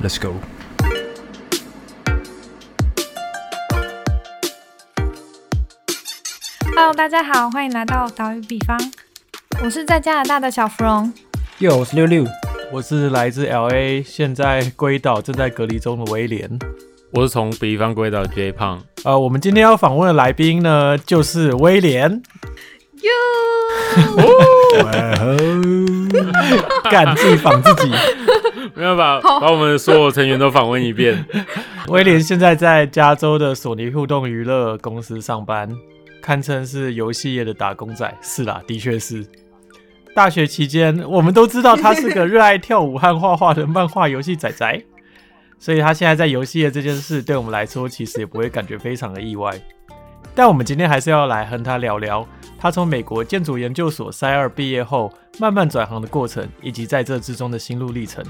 [0.00, 0.34] Let's go。
[6.76, 8.78] Hello，大家好，欢迎来到岛屿比方。
[9.64, 11.12] 我是在加拿大的小芙蓉。
[11.58, 12.24] 哟，我是六六。
[12.70, 16.48] 我是来自 L A，现在归岛正在隔离中的威廉。
[17.10, 22.22] 我是从比方归岛 J 胖，呃，我们今天要访问的来宾呢，就是威廉。
[23.00, 23.10] 哟
[26.88, 27.92] 干自己访自己。
[28.74, 31.24] 没有把把我们所有成员都访问一遍。
[31.88, 35.68] 威廉现在在加州的索尼互动娱乐公司上班，
[36.22, 38.12] 堪称是游戏业的打工仔。
[38.20, 39.26] 是啦，的确是。
[40.14, 44.82] 大学期间，我们都知道他是个热爱跳舞和画画的漫画游戏仔仔，
[45.58, 49.52] 所以他现在在游戏业这件事，对我们来说其实也不会感觉非常的意外。
[50.34, 52.26] 但我们今天还是要来和他聊聊，
[52.58, 58.24] 他从美国建筑研究所塞二毕业后，慢慢转行的过程，以及在这之中的心路历程。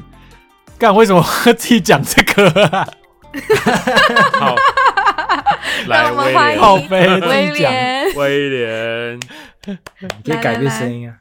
[0.79, 2.88] 干，为什么自己讲这个啊？
[4.32, 4.54] 好，
[5.87, 6.32] 来我们威
[6.95, 9.21] 廉，威廉，威廉，
[9.66, 11.16] 你可以改变声音啊。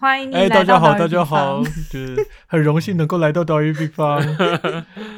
[0.00, 4.20] 欢迎你哎、来大家好，大家好，就是很荣幸能够来到岛屿地方，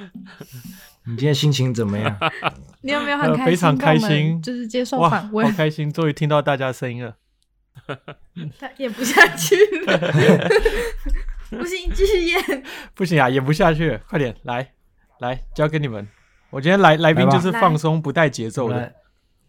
[1.07, 2.17] 你今天心情怎么样？
[2.83, 3.47] 你有没有很呃开心？
[3.47, 7.17] 非常开心就是接受哇，访问，好开心，终于听到大家的声音了。
[8.59, 9.57] 他演不下去
[9.87, 9.99] 了，
[11.51, 12.63] 不行，继续演。
[12.95, 14.73] 不行啊，演不下去，快点来
[15.21, 16.07] 来，交给你们。
[16.51, 18.93] 我今天来来宾就是放松不带节奏的，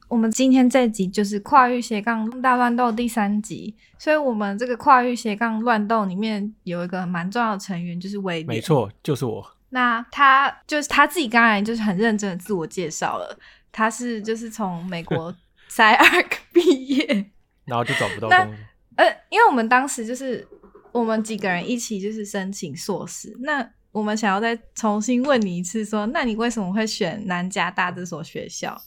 [0.07, 8.47] 我们今天这集就是跨域斜杠大乱斗第三集，所以我们这个跨域斜杠乱斗里面有一个蛮重要的成员，就是威廉。
[8.47, 8.61] 没。
[8.61, 9.45] 错，就是我。
[9.71, 13.37] 那他就是他自己刚才就是很认真的自我介绍了，
[13.71, 15.33] 他是就是从美国
[15.67, 17.31] 塞尔克毕业，
[17.65, 18.63] 然后就找不到那工作。
[18.97, 20.47] 呃，因为我们当时就是
[20.91, 28.81] 我们几个人一起就是申请硕士，那我们想要再重新问你一次说那你为什么会选南加大这所学校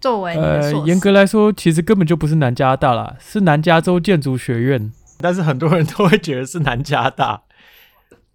[0.00, 0.86] 作为你的呃硕，士？
[0.86, 4.92] 严格来说，其实根本就不是南加大啦，是南加州建筑学院。
[5.18, 7.42] 但是很多人都会觉得是南加大，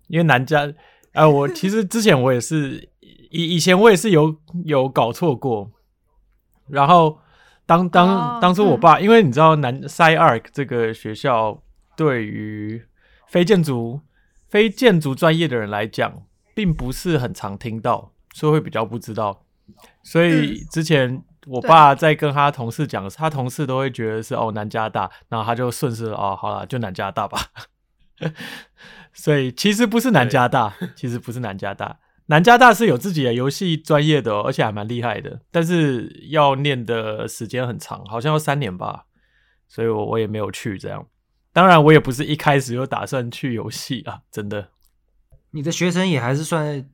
[0.07, 0.73] 因为南加，
[1.13, 2.89] 呃，我其实之前我也是
[3.29, 4.35] 以以前我也是有
[4.65, 5.69] 有搞错过，
[6.67, 7.19] 然后
[7.65, 11.61] 当当、哦当初我爸，因为你知道南 Sci Arc 这个学校
[11.97, 12.85] 对于
[13.27, 14.01] 非建筑
[14.47, 16.23] 非建筑专业的人来讲，
[16.53, 19.43] 并不是很常听到，所以会比较不知道。
[20.03, 27.39] 所以之前我爸在跟他同事讲，他同事都会觉得是哦南加大，然后他就顺势哦好了就南加大吧。
[29.13, 39.05] 所以其实不是南加大，其实不是南加大，南加大是有自己的游戏专业的、哦，而且还蛮厉害的，但是要念的时间很长，好像要三年吧，
[39.67, 41.05] 所以我我也没有去这样。
[41.53, 44.69] 当然，我也不是一开始就打算去游戏啊，真的。
[45.51, 46.87] 你的学生也还是算在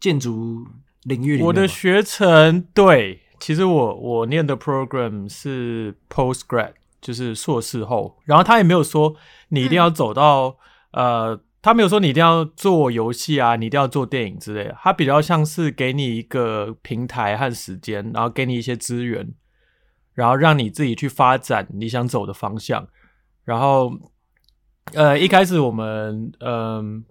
[0.00, 0.66] 建筑
[1.04, 1.46] 领域里面。
[1.46, 9.14] 我的学程对，其实我我念的 program 是 postgrad，就是硕士后，然后他也没有说
[9.50, 10.56] 你一定要走到、
[10.90, 19.34] 呃，他没有说你一定要做游戏啊，你一定要做电影之类的，他比较像是给你一个平台和时间，然后给你一些资源，
[20.14, 22.88] 然后让你自己去发展你想走的方向，
[23.44, 23.92] 然后
[24.94, 27.04] 呃，一开始我们嗯、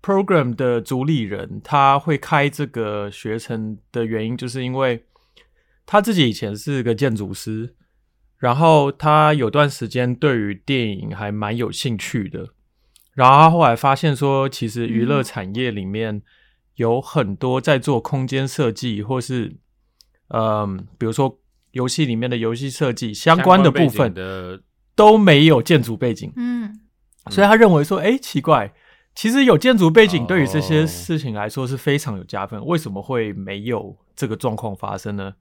[0.00, 5.04] program 的主理人他会开这个学程的原因，就是因为
[5.84, 7.74] 他自己以前是个建筑师，
[8.38, 12.50] 然后他有段时间对于电影还蛮有兴趣的，
[13.16, 16.20] 然后他后来发现说，其实娱乐产业里面
[16.74, 19.56] 有很多在做空间设计，或是
[20.28, 21.40] 嗯，比如说
[21.70, 24.60] 游戏里面的游戏设计相关的部分景的
[24.94, 26.30] 都没有建筑背景。
[26.36, 26.78] 嗯，
[27.30, 28.74] 所以他认为说，哎、奇怪，
[29.14, 35.32] 其实有建筑背景对于这些哦事情来说是非常有加分，为什么会没有这个状况发生呢？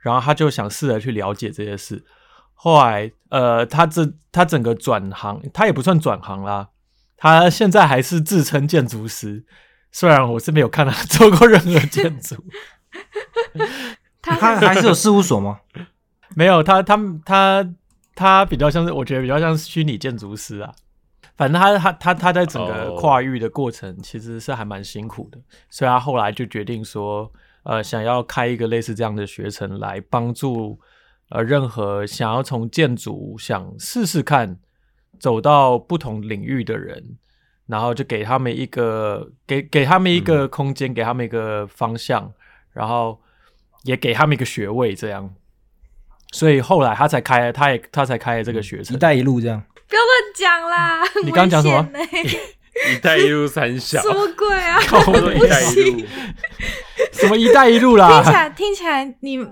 [0.00, 2.04] 然后他就想试着去了解这些事。
[2.52, 6.68] 后来，呃，他这他整个转行，他也不算转行啦，
[7.22, 9.44] 他现在还是自称建筑师，
[9.92, 12.34] 虽然我是没有看他做过任何建筑，
[14.20, 15.60] 他他还是有事务所吗？
[16.34, 17.74] 没有他他他
[18.16, 20.74] 他比较像是，我觉得比较像是虚拟建筑师啊。
[21.36, 25.38] 反正他他他他在整个哦跨域的过程其实是还蛮辛苦的，
[25.70, 27.32] 所以他后来就决定说，
[27.62, 30.80] 呃，想要开一个类似这样的学程来帮助
[31.30, 34.58] 呃任何想要从建筑想试试看
[35.22, 37.00] 走到不同领域的人，
[37.68, 42.32] 然后就给他们一个给给他们一个空间，给他们一个方向，
[42.72, 43.20] 然后
[43.84, 45.32] 也给他们一个学位，这样。
[46.32, 48.98] 所以后来他才开，他也他才开了这个学程一。
[48.98, 51.04] 带一路这样，不要乱讲啦！
[51.22, 51.88] 你刚刚讲什么
[52.92, 54.76] 一带一路三小，什么鬼啊？
[55.06, 56.04] 我说一带一路，
[57.12, 58.32] 什么“一带一路啦”听起啦？
[58.32, 59.46] 来听起来你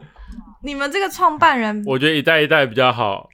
[0.65, 3.29] 你们这个创办人我觉得一带一带比较好。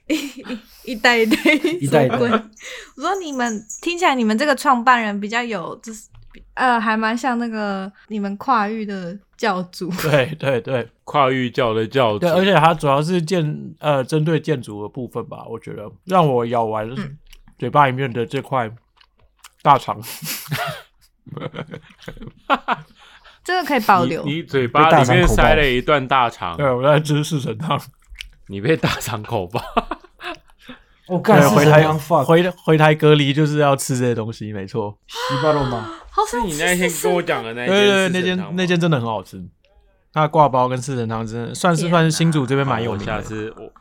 [0.87, 6.07] 一代一代一代一代我说你们听起来你们这个创办人比较有就是
[6.53, 9.91] 呃还蛮像那个你们跨域的教主。
[10.01, 17.17] 对对对跨域教的教主对，，而且它主要是建呃针对建筑的部分吧，我觉得让我咬完嗯
[17.59, 18.71] 嘴巴里面的这块
[19.61, 20.01] 大肠，
[23.43, 24.23] 这个可以保留。
[24.23, 27.77] 你你嘴巴里面塞了一段大肠，对我在吃四神汤，
[28.47, 29.61] 你被大肠口爆。
[31.07, 31.87] 我回台
[32.23, 34.97] 回回台隔离就是要吃这些东西，没错。
[35.07, 35.93] 西巴肉吗？
[36.27, 39.41] 是你那天跟我讲的那对对那间那间真的很好吃，
[40.11, 43.21] 它的挂包跟四神汤真的算是算是新竹这边蛮有名的。
[43.21, 43.71] 次我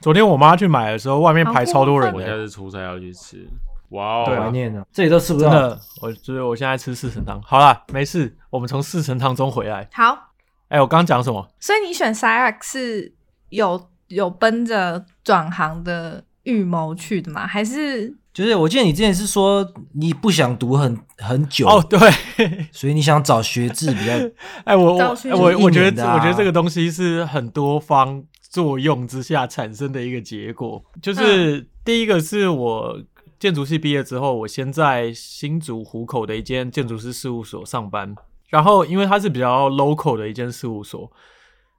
[0.00, 3.48] 昨天我妈去买的时候，外面排超多人我下的，次出差要去吃。
[3.90, 5.48] 哇哦，怀念呢，这里都吃不到。
[5.48, 7.40] 真的，我就是我现在吃四神汤。
[7.40, 9.88] 好啦，没事，我们从四神汤中回来。
[9.92, 10.32] 好，
[10.68, 11.48] 哎、我刚刚讲什么？
[11.60, 13.14] 所以你选 Cyrax 是
[13.50, 17.46] 有有奔着转行的预谋去的吗？
[17.46, 21.98] 还是就是我记得你之前是说你不想读很很久，哦，对，
[22.72, 24.12] 所以你想找学制比较
[24.64, 30.82] 哎、我我我我觉得、我觉得这个东西是很多方作用之下产生的一个结果。
[31.02, 33.00] 就是、第一个是我
[33.38, 38.14] 建筑系毕业之后，我先在新竹湖口的一间建筑师事务所上班，
[38.48, 41.10] 然后因为它是比较 local 的一间事务所，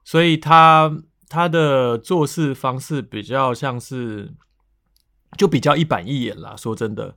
[0.04, 0.90] 所以它
[1.28, 4.32] 它的做事方式比较像是
[5.36, 7.14] 就比较一板一眼啦，说真的。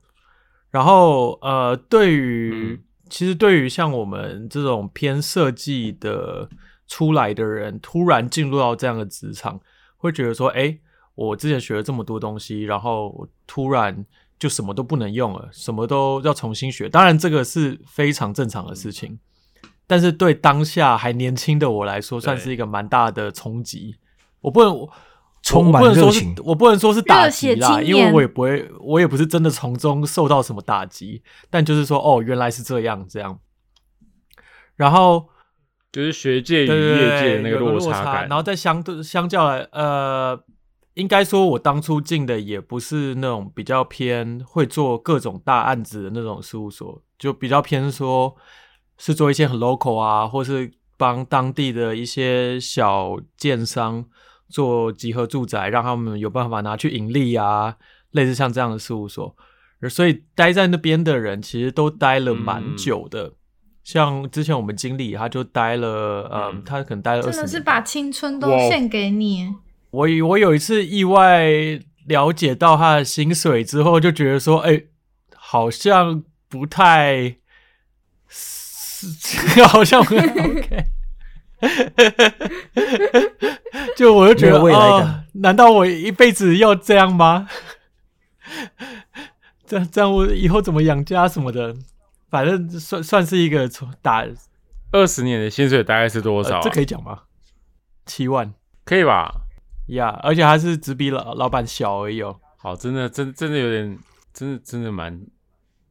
[0.70, 6.48] 然后呃，对于、嗯其实对于像我们这种偏设计的
[6.88, 9.60] 出来的人，突然进入到这样的职场，
[9.98, 10.78] 会觉得说，哎，
[11.14, 14.06] 我之前学了这么多东西，然后突然
[14.38, 16.88] 就什么都不能用了，什么都要重新学。
[16.88, 19.18] 当然，这个是非常正常的事情，
[19.86, 23.96] 但是对当下还年轻的我来说，算是一个蛮大的冲击。
[24.40, 24.88] 我不能。
[25.42, 33.38] 我充满我不能说是热情，我不能说是打击啦，因为我也不会，我也不是真的从中受到什么打击，但就是说，哦，原来是这样，这样。
[34.76, 35.28] 然后
[35.90, 40.40] 就是学界与业界的那个有个差感，然后再相对相较来，呃，
[40.94, 48.34] 应该说我当初进的也不是那种比较偏会做各种大案子的那种事务所，就比较偏说
[48.96, 54.04] 是做一些很 local 啊，或是帮当地的一些小建商
[54.52, 57.76] 做集合住宅，让他们有办法拿去盈利啊，
[58.10, 59.34] 类似像这样的事务所。
[59.80, 63.32] 而所以待在那边的人其实都待了蛮嗯久的。
[63.82, 65.88] 像之前我们经理，他就待了，
[66.30, 67.32] 呃，嗯他可能待了二十年。
[67.32, 69.52] 真的是把青春都献给你？
[69.90, 71.50] 我我有一次意外
[72.06, 74.84] 了解到他的薪水之后，就觉得说，哎、
[75.34, 77.38] 好像不太，
[78.28, 80.84] 是好像不太 OK。
[83.96, 87.48] 就我就觉得，没有未来感哦难道我一辈子要这样吗？
[89.66, 91.74] 这样这样我以后怎么养家什么的，
[92.28, 94.26] 反正算算是一个从打、
[94.90, 96.58] 二十年的薪水大概是多少啊？
[96.58, 97.22] 呃这可以讲吗？
[98.04, 98.52] 七万
[98.84, 99.32] 可以吧？
[99.88, 102.38] 呀而且还是只比老老板小而已哦。
[102.58, 103.98] 好，真的真真的有点，
[104.34, 105.18] 真的真的蛮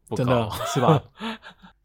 [0.08, 1.02] 不真的高是吧？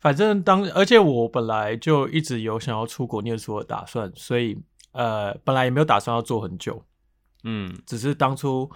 [0.07, 4.57] 反正当而且我本来就一直有想要出国念书的打算，所以
[4.93, 6.81] 呃，本来也没有打算要做很久，
[7.43, 8.71] 嗯，只是当初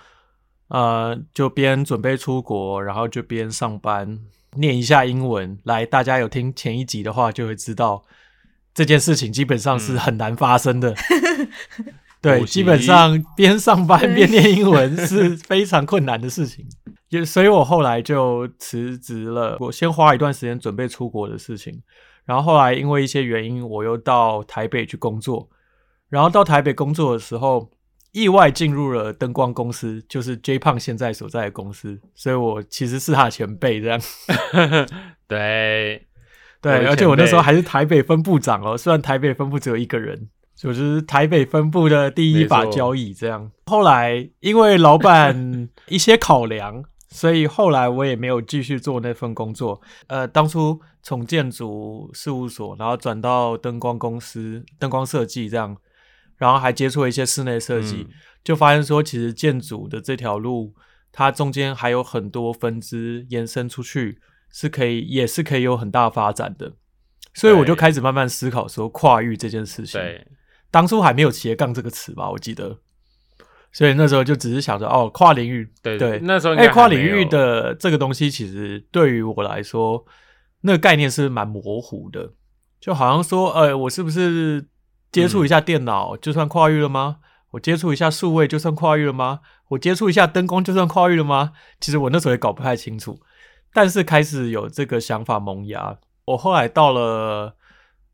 [0.66, 4.18] 呃就边准备出国，然后就边上班
[4.56, 5.56] 念一下英文。
[5.62, 8.02] 来，大家有听前一集的话，就会知道
[8.74, 10.92] 这件事情基本上是很难发生的。
[12.20, 16.66] 对，基本上边上班边念英文是非常困难的事情。
[17.10, 19.56] 也，所以我后来就辞职了。
[19.60, 21.82] 我先花一段时间准备出国的事情，
[22.24, 25.48] 然后后来因为一些原因，我又到台北去工作。
[26.08, 27.70] 然后到台北工作的时候，
[28.10, 34.00] 意外进入了灯光公司，就是 J 胖现在所在的公司，所以我其实是他的前辈这样。
[35.28, 36.08] 对，
[36.60, 43.48] 对，而且我那时候还是台北分部长哦，虽然台北分部只有一个人，就是台北分部的第一把交椅这样。
[43.66, 49.80] 后来因为老板 一些考量，所以后来我也没有继续做那份工作。
[50.06, 55.76] 呃，当初从建筑事务所，然后转到灯光公司，灯光设计这样，
[56.36, 58.14] 然后还接触了一些室内设计，嗯
[58.44, 60.74] 就发现说，其实建筑的这条路，
[61.12, 66.72] 它中间还有很多分支延伸出去，是可以，也是可以有很大发展的。
[67.34, 70.00] 所以我就开始慢慢思考说跨域这件事情。
[70.00, 70.26] 对，
[70.70, 72.78] 当初还没有斜杠这个词吧，我记得。
[73.72, 80.04] 所以那时候就只是想着哦，跨领域，对对，那时候应哎，跨领域的这个东西，其实对于我来说，
[80.62, 82.32] 那个概念是蛮模糊的，
[82.80, 84.66] 就好像说，呃，我是不是
[85.12, 87.18] 接触一下电脑就算跨域了吗？
[87.52, 89.40] 我接触一下数位就算跨域了吗？
[89.70, 91.52] 我接触一下灯光就算跨域了吗？
[91.80, 93.20] 其实我那时候也搞不太清楚，
[93.72, 95.98] 但是开始有这个想法萌芽。
[96.26, 97.56] 我后来到了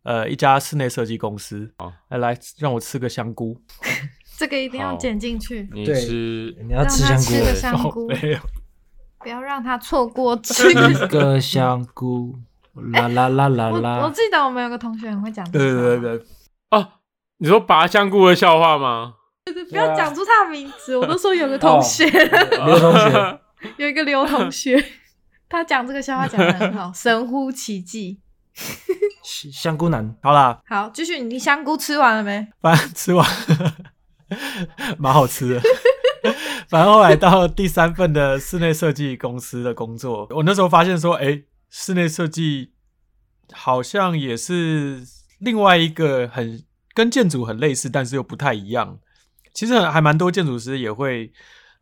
[0.05, 1.71] 呃一家室内设计公司，
[2.09, 3.61] 来来让我吃个香菇，
[4.37, 6.55] 这个一定要剪进去，你吃。
[6.67, 7.23] 你要吃香菇。
[7.23, 8.09] 吃个，香菇。
[8.09, 8.39] 没有
[9.21, 10.71] 不要让他错过吃。
[10.71, 11.41] 一个。
[11.41, 12.35] 香菇，
[12.93, 14.01] 啦啦啦啦啦。
[14.03, 16.27] 我，记得我们有个同学很会讲这对个，对对对，
[16.71, 16.89] 哦，
[17.39, 19.15] 你说拔香菇的笑话吗？
[19.71, 23.41] 不要讲出他的名字，我都说有个同学，刘同学，
[23.79, 24.85] 有一个刘同学，
[25.49, 28.21] 他讲这个笑话讲的很好， 神乎其技。
[29.23, 32.47] 香菇男，好啦，好，继续，你香菇吃完了没？
[32.61, 33.27] 反正吃完
[34.99, 35.61] 蛮好吃的。
[36.69, 42.73] 反正后来到第三份的室内设计公司的工作，我那时候发现说，哎、室内设计
[43.53, 45.03] 好像也是
[45.39, 46.65] 另外一个很
[46.95, 48.99] 跟建筑很类似，但是又不太一样。
[49.55, 51.33] 其实还蛮多建筑师也会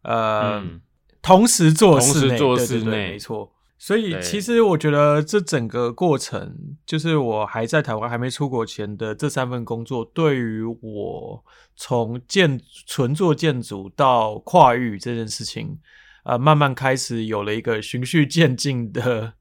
[0.03, 0.81] 呃、嗯
[1.23, 3.51] 同时做室内，同时做对对对室内没错。
[3.85, 11.45] 所以其实我觉得这整个过程，就是我还在台湾还没出国前的这三份工作，对于我
[11.77, 15.79] 从建纯做建筑到跨域这件事情，
[16.25, 19.35] 呃，慢慢开始有了一个循序渐进的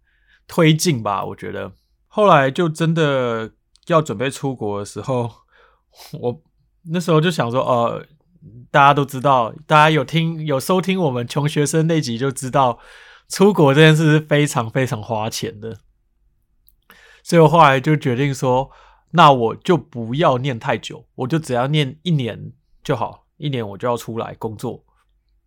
[0.45, 1.23] 推进吧。
[1.23, 1.71] 我觉得
[2.09, 3.50] 后来就真的
[3.88, 5.31] 要准备出国的时候，
[6.19, 6.41] 我
[6.91, 8.05] 那时候就想说，呃，
[8.69, 12.77] 大家都知道，大家有听有收听我们穷学生那集就知道，
[13.34, 15.80] 出国这件事是非常非常花钱的。
[17.24, 18.70] 所以我后来就决定说，
[19.10, 24.86] 那我就不要念太久，我就只要念一年就好，一年我就要出来工作，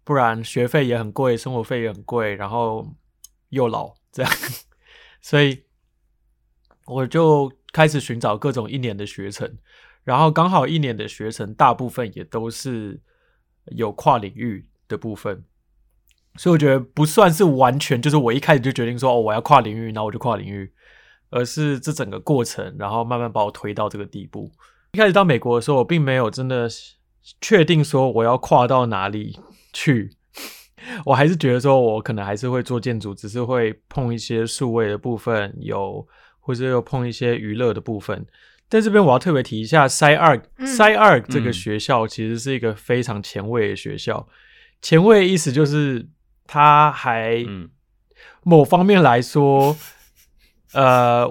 [0.03, 2.93] 不然学费也很贵，生活费也很贵，然后
[3.51, 4.33] 又老这样，
[5.23, 5.63] 所以
[6.87, 9.59] 我就开始寻找各种一年的学程，
[10.03, 13.01] 然后刚好一年的学程大部分也都是
[13.67, 15.45] 有跨领域的部分，
[16.37, 20.71] 所以我觉得不算是完全就是我一开始就决定说哦我要跨领域，然后我就跨领域，
[21.31, 24.51] 而是这整个过程，然后慢慢把我推到这个地步。
[24.93, 26.69] 一开始到美国的时候，我并没有真的
[27.41, 29.39] 确定说我要跨到哪里
[29.73, 30.11] 去，
[31.05, 36.07] 我还是觉得说我可能还是会做建筑，只是会碰一些数位的部分，有
[36.41, 38.25] 或者又碰一些娱乐的部分。
[38.69, 44.27] 在这边我要特别提一下 Arc、嗯 Sci Arc 这个嗯学校其实是一个非常前卫的学校。
[44.83, 46.07] 前卫的意思就是
[46.47, 47.69] 它还嗯
[48.43, 49.77] 某方面来说，
[50.73, 51.27] 呃，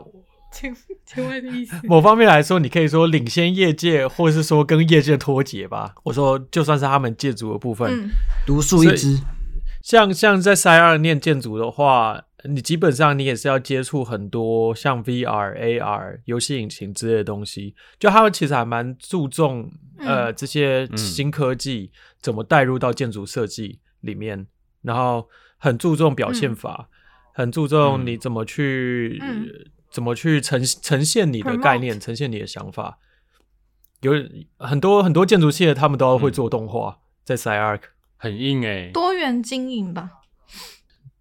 [0.51, 1.75] 请请问的意思？
[1.83, 5.93] 某方面来说，你可以说领先业界，或是说跟业界脱节吧。
[6.03, 8.09] 我说，就算是他们建筑的部分，嗯，
[8.45, 9.19] 独树一帜，
[9.81, 17.75] 像像在塞二念建筑的话，你基本上你也是要接触很多像 VR、AR、游戏引擎之类的东西。
[17.99, 21.91] 就他们其实还蛮注重、呃这些新科技
[22.21, 24.47] 怎么带入到建筑设计里面，
[24.85, 25.27] 然后
[25.57, 26.87] 很注重表现法，
[27.33, 28.05] 很注重嗯。
[28.05, 29.47] 你怎么去、嗯。
[29.91, 32.97] 怎么去呈呈现你的概念，呈现你的想法。
[34.01, 34.11] 有
[34.59, 37.79] 很多很多建筑系的，他们都会做动画，在 c Arc。
[38.17, 40.09] 很硬哎、多元经营吧。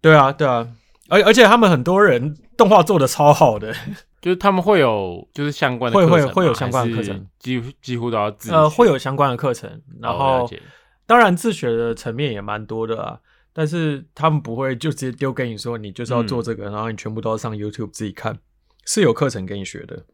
[0.01, 0.67] 对啊，对啊，
[1.09, 3.73] 而而且他们很多人动画做的超好的，
[4.21, 6.33] 就是他们会有就是相关的会课程吗？
[6.33, 7.27] 会会有相关的课程。
[7.39, 9.69] 几乎几乎都要自呃，会有相关的课程，
[10.01, 10.51] 然哦后、
[11.05, 13.19] 当然自学的层面也蛮多的啊，
[13.57, 18.37] 但是他们不会就直接丢给你说你就是要做这个，然后你全部都要上 YouTube 自己看，
[18.85, 20.05] 是有课程给你学的。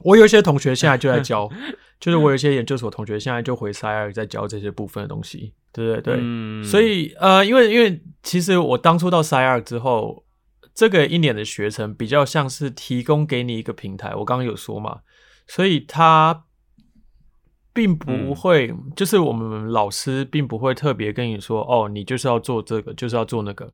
[0.00, 1.48] 我有一些同学现在就在教，
[2.00, 6.00] 就是我有一些研究所同学现在就回 s 尔在教这些部分的东西，对对？
[6.00, 6.64] 对，嗯。
[6.64, 10.24] 所以呃，因为因为其实我当初到 s 尔之后，
[10.74, 15.00] 这个一年的学程比较像是提供给你一个平台，我刚刚有说嘛，
[15.46, 16.44] 所以它
[17.72, 18.34] 并不嗯。
[18.34, 23.70] 会，就是我们老师并不会特别跟你说，哦，你就是要做这个，就是要做那个。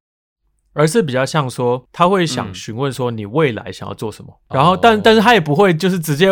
[0.73, 2.55] 而是比较像说，他会想嗯。
[2.55, 5.01] 询问说你未来想要做什么，然后但哦。
[5.05, 6.29] 但是他也不会就是直接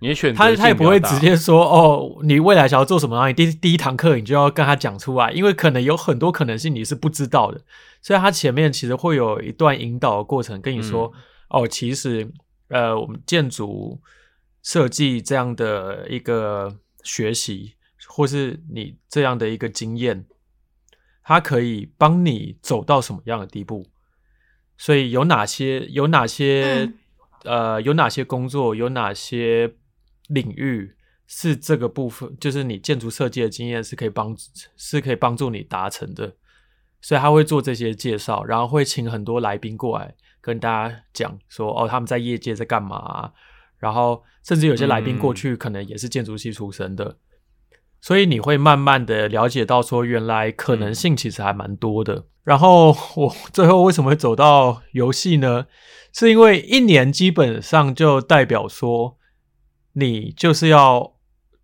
[0.00, 7.60] 你选他他也不会直接说哦，你未来想要做什么，然后你第第一堂课你就要跟他讲出来，因为可能有很多可能性你是不知道的，
[8.02, 11.12] 所以他前面其实会有一段引导的过程，跟你说、
[11.50, 12.28] 哦，其实
[12.68, 14.00] 呃，我们建筑
[14.62, 16.72] 设计这样的一个
[17.08, 17.74] 学习，
[18.06, 20.26] 或是你这样的一个经验，
[21.22, 23.86] 它可以帮你走到什么样的地步，
[24.76, 26.92] 所以有哪些有哪些、
[27.44, 29.74] 呃有哪些工作有哪些
[30.28, 30.94] 领域
[31.26, 34.36] 是这个部分，就是你建筑设计的经验是可以帮
[34.76, 36.36] 是可以帮助你达成的，
[37.00, 43.32] 所以他会做这些介绍，然后会请很多来宾过来跟大家讲说，哦，他们在业界在干嘛啊、
[43.78, 47.16] 然后甚至有些来宾过去可能也是建筑系出身的，
[48.00, 52.26] 所以你会慢慢的了解到说，原来可能性其实还蛮多的。
[52.44, 55.66] 然后我最后为什么会走到游戏呢？
[56.12, 59.18] 是因为一年基本上就代表说，
[59.92, 61.14] 你就是要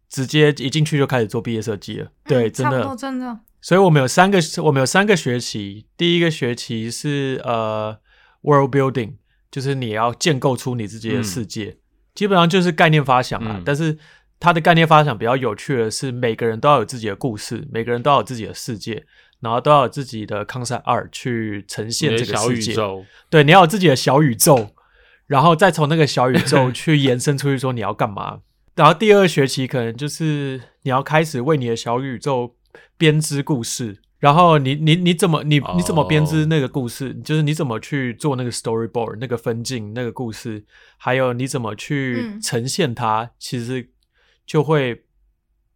[0.09, 2.13] 直接一进去就开始做毕业设计了。
[2.27, 3.41] 对，真的真的。
[3.63, 5.87] 所以我们有三个，我们有三个学期。
[5.97, 7.99] 第一个学期是呃
[8.43, 9.15] ，world building，
[9.51, 11.79] 就是你要建构出你自己的世界，
[12.15, 13.57] 基本上就是概念发想啊。
[13.59, 13.99] 嗯但是
[14.41, 19.07] 它的概念发想比较有趣的是，每个人都要有自己的故事，每个人都要有自己的世界，
[19.41, 22.73] 然后都要有自己的 concept art 去呈现这个世界。
[22.73, 24.71] 宇宙，对，你要有自己的小宇宙，
[25.27, 28.41] 然后再从那个小宇宙 去延伸出去，说你要干嘛。
[28.75, 32.57] 然后第二学期可能就是你要开始为你的小宇宙
[32.99, 37.13] 编织故事，然后你你你怎么你你怎么编织哦那个故事？
[37.23, 40.65] 就是你怎么去做那个 storyboard 那个分镜那个故事，
[40.97, 43.91] 还有你怎么去嗯呈现它，其实
[44.47, 45.05] 就会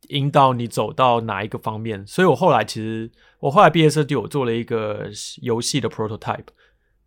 [0.08, 2.06] 引导你走到哪一个方面。
[2.06, 5.10] 所以我后来其实我后来毕业设计，我做了一个
[5.42, 6.46] 游戏的 prototype。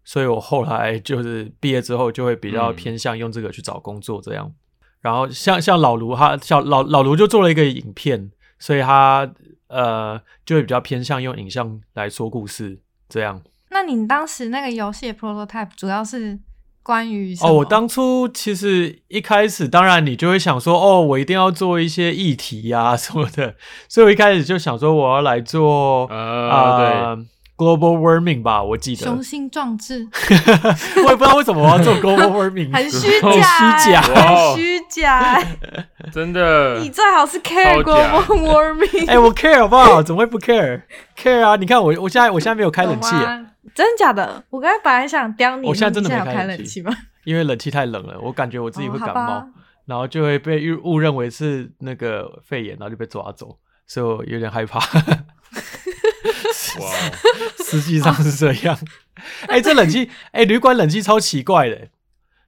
[0.04, 4.54] 所以我后来就是毕业之后就会比较嗯偏向用这个去找工作这样。
[5.00, 8.30] 然后像像老卢他像老老卢就做了一个影片，
[8.60, 9.34] 所以他
[9.72, 13.42] 呃就会比较偏向用影像来说故事这样。
[13.70, 16.38] 那你当时那个游戏的 prototype 主要是
[16.84, 23.56] 关于哦，我当初其实一开始，当然你就会想说，哦，我一定要做一些议题呀、什么的，
[23.88, 27.26] 所以我一开始就想说，我要来做呃，呃
[27.62, 30.08] global warming 吧，我记得，雄心壮志，
[31.06, 34.02] 我也不知道为什么我要做 global warming，很虚很假，虚假
[34.56, 35.44] 虚假。
[36.12, 40.02] 真的你，最好是 care global warming，哎、我 care 好不好？
[40.02, 41.56] 怎么会不 care？care 啊！
[41.56, 43.12] 你看我，我现在我现在没有开冷气
[43.76, 44.44] 真的假的？
[44.50, 46.92] 我刚才本来想刁你，我现在真的没有开冷气吗？
[47.26, 49.46] 因为冷气太冷了，我感觉我自己会感冒，吧
[49.86, 54.80] 然后就会被误误认为是那个肺炎，然后就被抓走，所以我有点害怕。
[56.80, 56.92] 哇哦，
[57.66, 58.78] 实际上是这样。
[59.48, 61.88] 哎、这冷气，哎、旅馆冷气超奇怪的，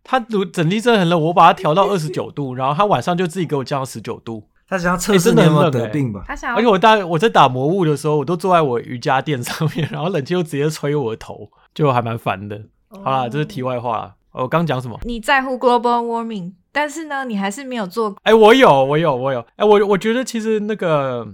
[0.03, 4.47] 它如整地真的很冷，我把它调到二十九度，然后它晚上就自己给我降到十九度。
[4.65, 6.23] 他想要测欸真的试你有没有很冷欸得病吧？
[6.25, 12.59] 他想要而且我大我在打魔物的时候，我都坐在我瑜伽垫上面，然后冷气又直接吹我的头，就还蛮烦的。
[12.89, 14.15] 好啦，这是题外话。
[14.31, 14.99] 我刚讲什么？
[15.03, 18.15] 你在乎 global warming，但是呢，你还是没有做。
[18.23, 19.45] 哎、我有，我有，我有。
[19.57, 21.27] 哎、我我觉得其实那个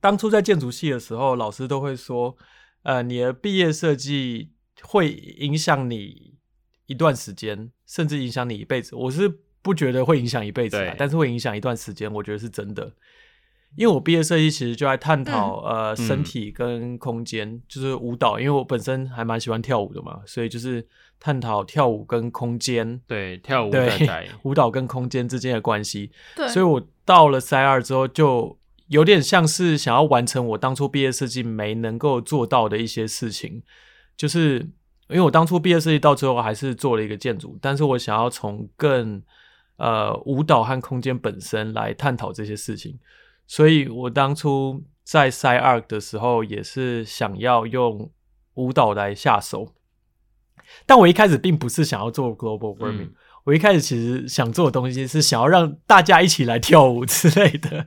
[0.00, 2.36] 当初在建筑系的时候，老师都会说，
[2.82, 4.50] 呃，你的毕业设计
[4.82, 6.34] 会影响你
[6.86, 8.94] 一段时间，甚至影响你一辈子。
[8.94, 12.92] 我是不觉得会影响一辈子啊，但是会影响一段时间，我觉得是真的。
[13.74, 20.86] 因为我毕业设计其实就在探讨、呃身体跟空间，就是舞蹈，因为我本身还蛮喜欢跳舞的嘛，所以就是
[21.20, 23.72] 探讨跳舞跟空间，对，跳舞
[24.44, 26.10] 舞蹈跟空间之间的关系。
[26.34, 28.56] 对，所以我到了塞二之后，就
[28.88, 33.62] 有点像是想要完成我当初毕业设计没能够做到的一些事情，
[34.16, 34.58] 就是
[35.08, 39.22] 因为我当初毕业设计到最后还是做了一个建筑，但是我想要从更
[39.76, 42.98] 呃舞蹈和空间本身来探讨这些事情，
[43.46, 48.10] 所以我当初在塞二的时候也是想要用
[48.54, 49.74] 舞蹈来下手。
[50.84, 53.14] 但我一开始并不是想要做 global warming，、嗯
[53.46, 57.86] 我一开始其实想做的东西是想要让大家一起来跳舞之类的。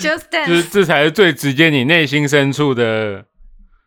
[0.00, 3.24] Just 这 dance，这才是最直接你内心深处的，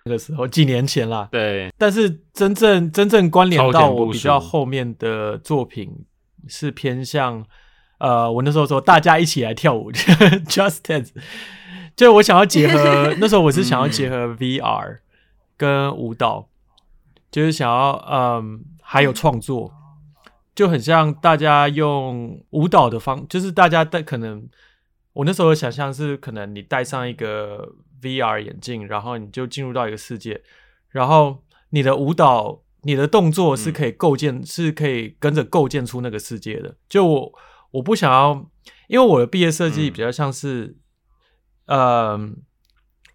[0.06, 5.90] 那个时候几年前啦，对，但是真正真正关联到我比较后面的作品
[6.48, 7.46] 是偏向
[8.00, 9.92] 呃，我那时候说大家一起来跳舞，
[10.48, 11.10] just dance，
[11.96, 15.00] 就我想要结合 那时候我是想要结合 VR
[15.58, 16.50] 跟舞蹈，
[17.32, 19.74] 就是想要嗯还有创作，
[20.56, 24.48] 就很像大家用舞蹈的方，就是大家戴可能
[25.12, 30.42] 我那时候的想象是可能你戴上一个 VR 眼镜，然后你就进入到一个世界，
[30.90, 36.78] 然后你的舞蹈、你的动作是可以构建，是可以跟着构建出那个世界的。
[36.88, 37.34] 就我
[37.72, 38.50] 我不想要，
[38.88, 40.78] 因为我的毕业设计比较像是，
[41.66, 42.18] 呃，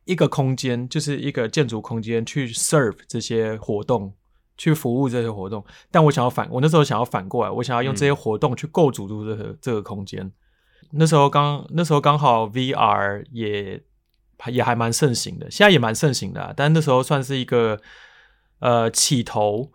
[0.04, 4.14] 一个空间，就是一个建筑空间去 serve 这些活动。
[4.60, 10.30] 去服务这些活动，但我想要反，我那时候想要反过来，我想要用这些活动去构筑住这个、这个空间。
[10.90, 13.82] 那时候刚那时候刚好 VR 也
[14.48, 17.80] 也还蛮盛行的，现在也蛮盛行的、啊，但那时候算是一个
[18.58, 19.72] 呃起头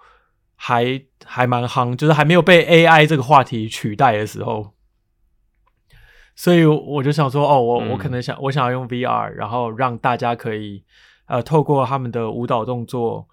[0.55, 4.75] 还还蛮夯，就是还没有被 AI 这个话题取代的时候。
[6.35, 10.83] 所以我就想说，哦，我我可能想我想要用 VR，然后让大家可以
[11.25, 13.27] 呃透过他们的舞蹈动作，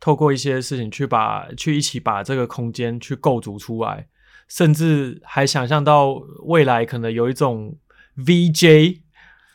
[0.00, 4.06] 透过一些事情去把去一起把这个空间去构筑出来，
[4.48, 6.12] 甚至还想象到
[6.44, 7.76] 未来可能有一种
[8.16, 9.00] VJ。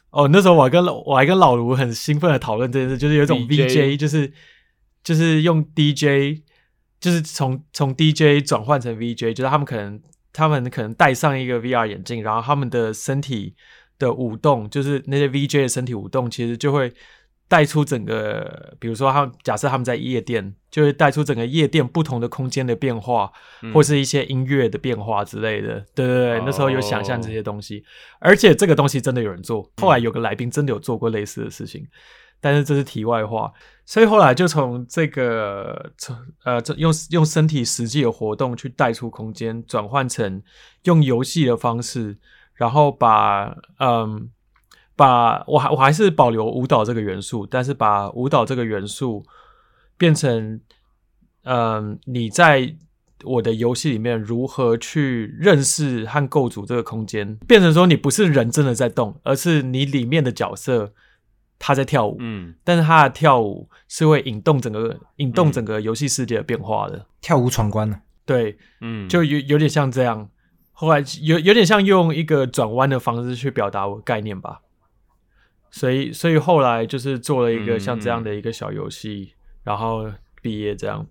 [0.09, 4.31] 哦，那时候我还跟我还跟老卢很兴奋的讨论这件事，就是有一种 VJ，就是
[5.03, 6.43] 就是用 DJ，
[6.99, 10.01] 就是从从 DJ 转换成 VJ，就是他们可能
[10.31, 13.55] 他们可能戴上一个 VR 眼镜，然后他们的身体
[13.97, 16.93] 的舞动，就是那些 VJ 的身体舞动，其实就会。
[17.53, 23.31] 带出整个，比如说，他假设他们在夜店，就会带出整个夜店不同的空间的变化，
[23.71, 25.79] 或是一些音乐的变化之类的。
[25.93, 27.83] 对对对，那时候有想象这些东西，
[28.19, 29.69] 而且这个东西真的有人做。
[29.77, 31.85] 后来有个来宾真的有做过类似的事情，
[32.41, 33.53] 但是这是题外话。
[33.85, 40.41] 所以后来就从这个从呃，这用用身体实际的活动去带出空间，转换成
[40.85, 42.17] 用游戏的方式，
[42.55, 44.31] 然后把嗯。
[44.95, 49.25] 把我还我还是保留舞蹈这个元素，但是把舞蹈这个元素
[49.97, 50.59] 变成，
[51.43, 52.75] 嗯，你在
[53.23, 60.93] 我的游戏里面如何去认识和构筑这个空间，变成说你不是人真的在动，而是你里面的角色
[61.57, 68.01] 他在跳舞，嗯，但是他的跳舞是会引动整个引动整个游戏世界的变化的，跳舞闯关呢？
[68.25, 70.29] 对，嗯，就有有点像这样，
[70.71, 74.59] 后来有有点像用一个转弯的方式去表达我概念吧。
[75.73, 79.33] 所以，所以后来就是做了一个像这样的一个小游戏，
[79.63, 80.05] 然后
[80.39, 81.07] 毕业这样。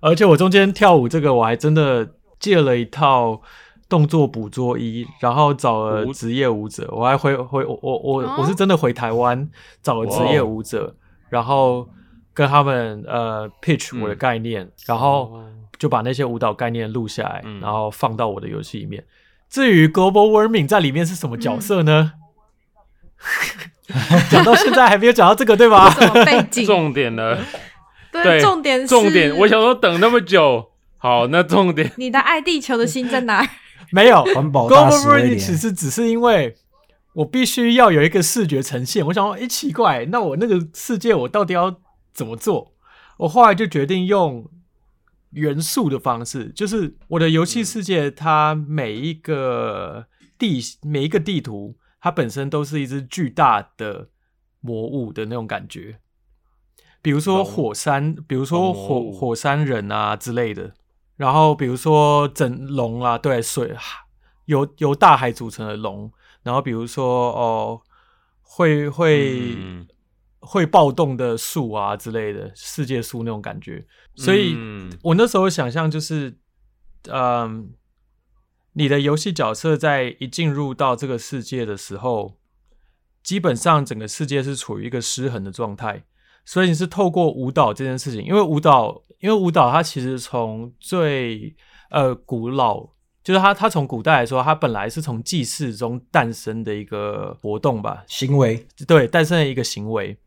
[0.00, 2.06] 而且我中间跳舞这个，我还真的
[2.38, 3.40] 借了一套
[3.88, 6.86] 动作捕捉衣，然后找了职业舞者。
[6.92, 9.48] 我还回回我我我我是真的回台湾
[9.82, 10.94] 找了职业舞者，
[11.30, 11.88] 然后
[12.34, 15.42] 跟他们呃 pitch 我的概念，然后
[15.78, 19.02] 就把那些舞蹈概念录下来，然后放到我的游戏里面。
[19.48, 22.12] 至于 Global Warming 在里面是什么角色呢？
[24.30, 25.88] 讲到现在还没有讲到这个，对吧？
[26.24, 27.38] 背景重点了，
[28.10, 29.36] 对，重点重点。
[29.38, 33.48] 我想说等那么久，好，那重点，你的爱地球的心在哪？
[33.92, 36.56] 没有 环保大使，其实只是因为
[37.14, 39.06] 我必须要有一个视觉呈现。
[39.06, 41.76] 我想说，哎，奇怪，那我那个世界我到底要
[42.12, 42.72] 怎么做？
[43.18, 44.50] 我后来就决定用
[45.30, 51.76] 元素的方式，就是我的游戏世界，它每一个地每一个地图。
[52.00, 54.08] 它本身都是一只巨大的
[54.60, 55.98] 魔物的那种感觉，
[57.02, 60.74] 比如说火山，比如说火火山人啊之类的，
[61.16, 63.74] 然后比如说整龙啊，对，水
[64.44, 67.80] 由由大海组成的龙，然后比如说哦，
[68.42, 69.56] 会会
[70.38, 74.56] 会暴动的树啊之类的，世界树那种感觉，所以
[75.02, 76.38] 我那时候想象就是，
[77.10, 77.72] 嗯。
[78.78, 82.36] 你的游戏角色在一进入到这个世界的时候，
[83.22, 86.04] 基本上整个世界是处于一个失衡的状态，
[86.44, 91.56] 所以你是透过舞蹈这件事情，因为舞蹈，因为舞蹈它其实从最
[91.88, 92.90] 呃古老，
[93.24, 100.18] 就是它它从古代来说，它本来是从祭祀中诞生的一个活动吧，行为，对，诞生的一个行为。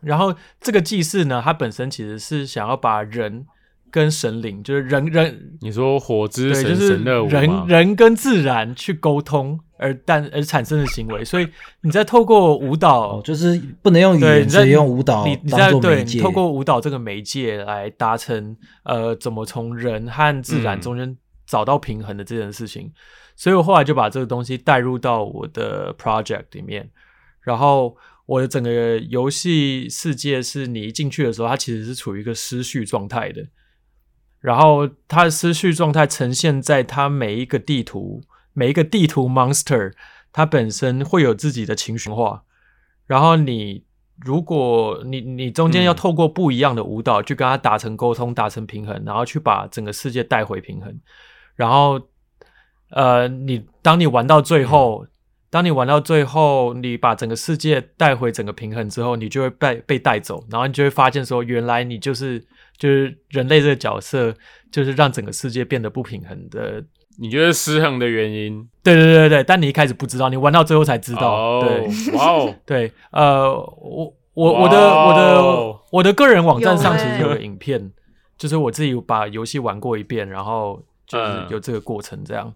[0.00, 3.46] 然后这个祭祀呢，它本身其实是想要把人。
[3.90, 11.48] 跟神灵就是人人，你说火之神就是人人跟自然去沟通而但而产生的行为，所以
[11.82, 22.92] 你在透过舞蹈，就是不能用语言，只用舞蹈，你你在对，透过舞蹈这个媒介来达成呃，怎么从人和自然中间找到平衡的这件事情。
[23.36, 26.90] 所以我后来就把这个东西带入到我的 project 里面，
[27.40, 27.96] 然后
[28.26, 33.46] 我的整个游戏世界是你一进去的时候，它其实是处于一个失序状态的。
[34.40, 38.22] 然后他的思绪状态呈现在他每一个地图，
[38.52, 39.92] 每一个地图 monster，
[40.32, 42.44] 它本身会有自己的情绪化。
[43.06, 43.82] 然后你
[44.24, 50.96] 如果你你中间要透过不一样的舞蹈去跟他达成沟通、达成平衡，然后去把整个世界带回平衡。
[51.56, 52.00] 然后
[52.90, 55.04] 呃，你当你玩到最后，
[55.50, 62.46] 当你玩到最后，你把整个世界带回整个平衡之后，你就会被被带走，然后你就会发现说，原来你就是。
[62.78, 64.32] 就是人类这个角色，
[64.70, 66.82] 就是让整个世界变得不平衡的。
[67.20, 68.64] 你觉得失衡的原因？
[68.82, 71.60] 对对对对但你一开始不知道，你玩到最后才知道。
[71.60, 77.90] 对，哇哦， 对，呃，我我我的我的我的个人网站上其实有个影片，
[78.36, 82.54] 就是我自己把游戏玩过一遍，然后就是有这个过程这样。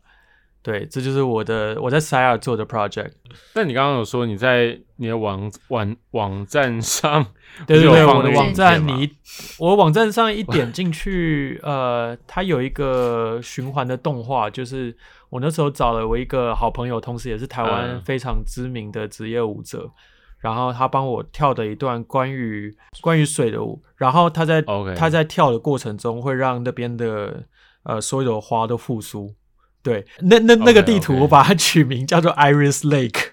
[0.63, 3.11] 对，这就是我的我在塞尔做的 project。
[3.53, 7.27] 但你刚刚有说你在你的网网网站上，
[7.67, 9.11] 对对对，我的网站你
[9.59, 14.97] 我网站上一点进去，呃，它有一个循环的动画，就是
[15.31, 19.91] 我那时候找了我一个好朋友，同时也是台湾嗯非常知名的职业舞者，
[20.39, 24.63] 然后他帮我跳的一段关于关于水的舞，然后他在
[24.97, 27.43] 他在跳的过程中会让那边的
[27.83, 29.35] 呃所有的花都复苏。
[29.83, 33.31] 对，那那那个地图我把它取名叫做 Iris Lake。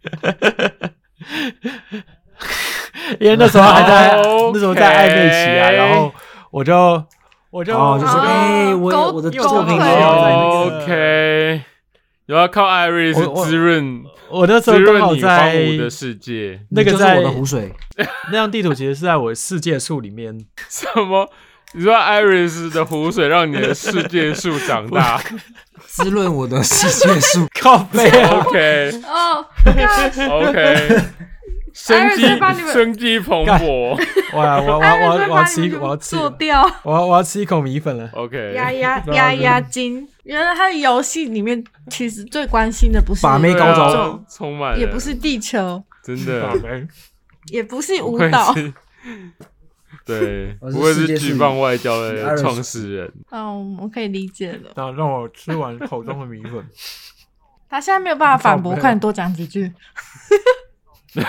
[3.18, 4.16] 因为那时候还在
[4.52, 6.12] 那时候在暧昧期啊，然后
[6.50, 7.02] 我就
[7.50, 11.62] 我就哦，就说哦哎，我狗我的狗作品 OK，
[12.26, 16.60] 有要靠艾瑞斯我我滋润我那时候滋刚润你荒好在芜的世界。
[16.70, 17.72] 那个在我的湖水，
[18.30, 21.30] 那张地图其实是在我的世界树里面，什么？
[21.74, 25.20] 你说艾瑞斯的湖水让你的世界树长大
[25.86, 27.46] 滋润我的世界树。
[27.60, 31.02] 靠背啊，？OK 哦，那 OK，
[31.74, 32.26] 生机
[32.72, 33.98] 生机蓬勃。
[34.32, 36.62] 我要我我艾我我要吃我要吃做掉。
[36.82, 38.08] 我要我要吃一口米粉了。
[38.14, 40.08] OK，压压压压惊。
[40.24, 46.50] 原来他的游戏里面其实最关心的不是把妹对高招充满了，也不是地球，真的
[47.50, 48.54] 也不是舞蹈。
[50.14, 53.12] 是对， 不愧是世界树巨棒外交的创始人。
[53.30, 54.72] 嗯，我可以理解的。
[54.74, 56.64] 然后让我吃完口中的米粉。
[57.70, 59.70] 他现在没有办法反驳，快点多讲几句。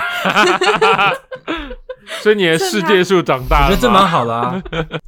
[2.22, 4.62] 所以你的世界树长大了，我觉得这蛮好的啊，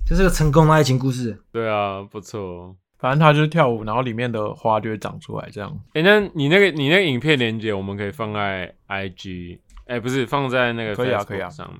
[0.06, 1.38] 这是个成功的爱情故事。
[1.52, 2.76] 对啊，不错。
[3.00, 5.76] 反正他就是跳舞，然后里面的花就会长出来，这样。
[5.94, 9.58] 哎、那你那个你那个影片连接，我们可以放在 IG，
[9.88, 11.80] 哎、不是放在那个可以啊可以啊上面。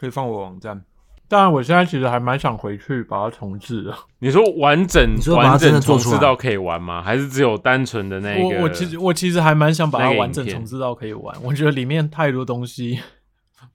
[0.00, 0.82] 可以放我网站。
[1.28, 3.92] 当然，我现在其实还蛮想回去把它重置的。
[4.20, 7.02] 你说完整你说把它完整重置到可以玩吗？
[7.02, 8.42] 还是只有单纯的那个？
[8.42, 11.36] 我我其实我其实还蛮想把它完整重置到可以玩。
[11.42, 13.00] 我觉得里面太多东西，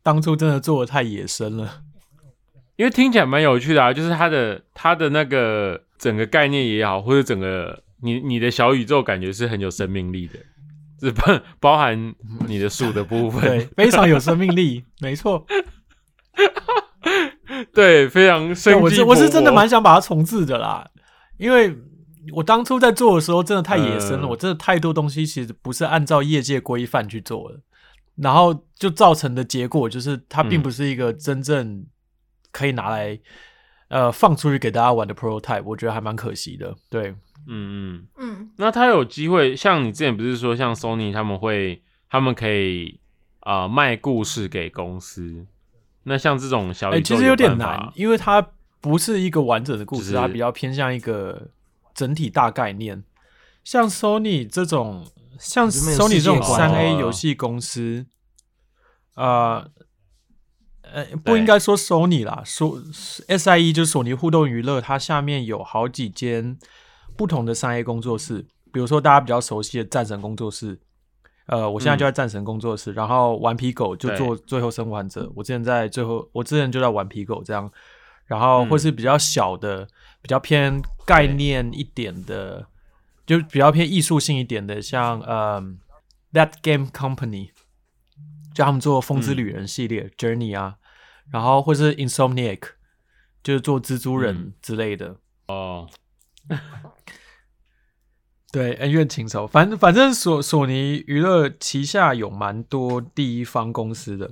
[0.02, 1.82] 当初真的做的太野生了。
[2.78, 10.40] 因为听起来蛮有趣的啊，就是它的它的那个整个概念也好，或者整个你你的小宇宙感觉是很有生命力的，
[11.00, 12.16] 是包包含
[12.48, 15.46] 你的树的部分，对，非常有生命力，没错。
[17.74, 20.90] 对，非常生机我是我是真的蛮想把它重置的啦，
[21.38, 21.76] 因为
[22.34, 27.60] 我当初在做的时候真的太野生了，嗯我真的太多东西其实不是按照业界规范去做的，
[28.16, 31.86] 然后就造成的结果就是它并嗯不是一个真正
[32.52, 33.20] 可以拿来、
[33.90, 36.76] 呃放出去给大家玩的 prototype，我觉得还蛮可惜的。
[36.90, 37.10] 对，
[37.48, 38.08] 嗯嗯。
[38.18, 43.00] 嗯，那他有机会，像你之前不是说，像 Sony 他们会，他们可以
[43.42, 45.46] 啊、呃卖故事给公司。
[46.04, 48.46] 那像这种小哎、宇宙、其实有点难，因为它
[48.80, 51.50] 不是一个完整的故事，就是它比较偏向一个
[51.94, 53.04] 整体大概念。
[53.64, 55.06] 像 Sony 这种，
[55.38, 58.08] 像 Sony 这种观三 A 哦游戏公司，
[59.14, 59.70] 呃，
[60.82, 62.82] 呃，不应该说 Sony 啦，说
[63.28, 66.58] SIE 就是索尼互动娱乐，它下面有好几间
[67.16, 70.80] 不同的三 A 工作室，比如说大家比较熟悉的战神工作室。
[71.48, 75.30] 呃，我现在就在战神工作室，然后顽皮狗就做最后生还者。
[75.36, 77.70] 我之前在最后，我之前就在顽皮狗这样，
[78.26, 79.86] 然后嗯或是比较小的、
[80.22, 82.68] 比较偏概念一点的，
[83.26, 85.62] 就比较偏艺术性一点的，像呃
[86.32, 87.50] That Game Company，
[88.54, 90.78] 就他们做《风之旅人》系列、Journey 啊，
[91.32, 92.62] 然后或是 Insomniac，
[93.44, 94.54] 就是做蜘蛛人嗯。
[94.62, 95.18] 之类的。
[95.48, 95.90] 哦，
[98.52, 104.32] 对，恩怨情仇，反正反正索索尼娱乐旗下有蛮多第一方公司的，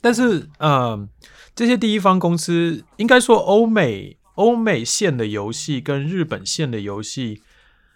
[0.00, 1.08] 但是嗯，
[1.54, 7.42] 这些第一方公司应该说欧美欧美线的游戏跟日本线的游戏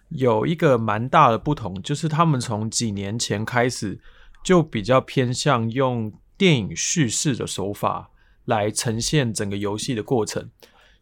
[0.08, 4.00] 有一个蛮大的不同，就是他们从几年前开始
[4.42, 8.10] 就比较偏向用电影叙事的手法
[8.46, 10.50] 来呈现整个游戏的过程，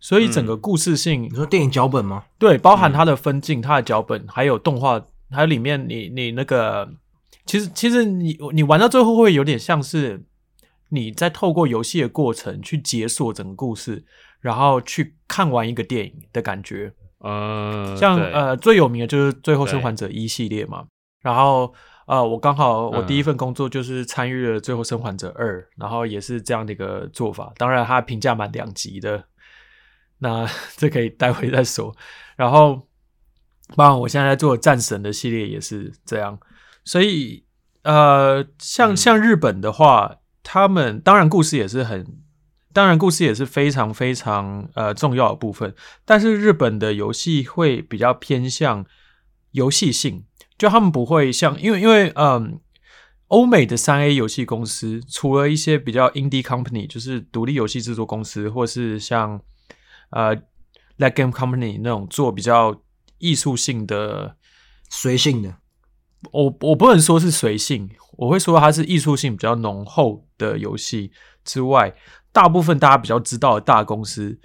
[0.03, 2.25] 所以整个故事性你说电影脚本吗？
[2.37, 6.93] 对，包含它的分镜、它的脚本，还有动画，还有里面你你那个，
[7.47, 10.25] 其实其实你你玩到最后会有点像是
[10.89, 14.05] 你在透过游戏的过程去解锁整个故事，
[14.41, 16.93] 然后去看完一个电影的感觉。
[17.21, 20.85] 呃，像呃最有名的就是《最后生还者一》系列嘛，
[21.23, 21.73] 然后
[22.07, 29.23] 呃我刚好我第一份工作就是参与了《最后生还者二》，然后也是这样的一个做法，当然它评价蛮两极的，
[30.23, 31.95] 那 这可以待会再说。
[32.37, 32.89] 然后
[33.77, 36.39] 包括我现在在做战神的系列也是这样，
[36.85, 37.45] 所以
[37.83, 42.07] 呃像嗯像日本的话，他们当然故事也是很。
[42.75, 45.75] 当然，故事也是非常非常呃重要的部分，
[46.07, 48.87] 但是日本的游戏会比较偏向
[49.51, 50.25] 游戏性，
[50.57, 52.59] 就他们不会像因为因为嗯，
[53.29, 59.39] 欧美的三 A 游戏公司，除了一些比较 indie company，就是独立游戏制作公司，或是像
[60.13, 60.37] 呃
[60.99, 62.83] ，Let game company 那种做比较
[63.19, 64.37] 艺术性的，
[64.89, 65.57] 随性的，
[66.33, 71.13] 我我不能说是随性，我会说它是艺术性比较浓厚的游戏
[71.45, 71.95] 之外，
[72.31, 74.39] 大部分大家比较知道的大公司，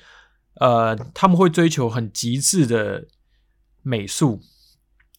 [0.56, 3.06] 呃，他们会追求很极致的
[3.82, 4.40] 美术，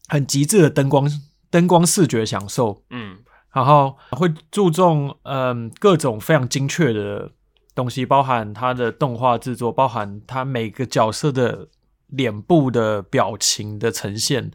[0.08, 1.08] 很极致的灯光
[1.50, 3.18] 灯光视觉享受，嗯，
[3.52, 7.32] 然后会注重嗯各种非常精确的
[7.78, 11.68] 东西，包含它的动画制作，包含它每个角色的
[12.08, 14.50] 脸部的表情的呈现，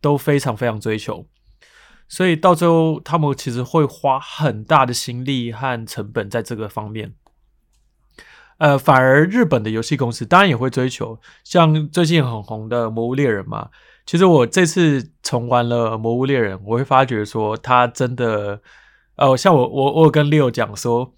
[0.00, 1.26] 都非常非常追求。
[2.08, 7.12] 所以到最后，他们其实会花很大的心力和成本在这个方面。
[8.56, 13.68] 呃，反而日本的游戏公司当然也会追求，像最近很红的《魔物猎人》嘛。
[14.06, 18.62] 其实我这次重玩了《魔物猎人》，我会发觉说，它真的，
[19.16, 21.12] 呃，像我我我有跟 Leo 讲说，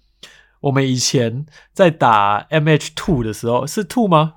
[0.65, 4.33] 我们以前在打 MH Two 的时候是 Two 吗？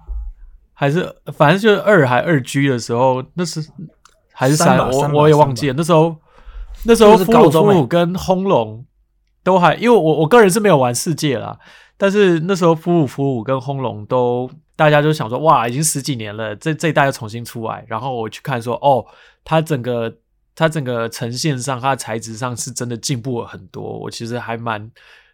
[0.75, 3.67] 还是反正就是二还二 G 的时候，那是
[4.33, 5.75] 还是三，我我也忘记了。
[5.77, 6.15] 那时候
[6.85, 8.85] 那时候就是俘虏俘虏跟轰龙
[9.43, 11.59] 都还，因为我我个人是没有玩世界啦，
[11.97, 19.05] 但是那时候俘虏俘虏跟轰龙都大家就想说，哇，已经十几年了，这这一代又重新出来，然后我去看说，哦，
[19.45, 20.15] 它整个
[20.55, 24.91] 它整个呈现上，它的材质上是真的进步了很多，我其实还蛮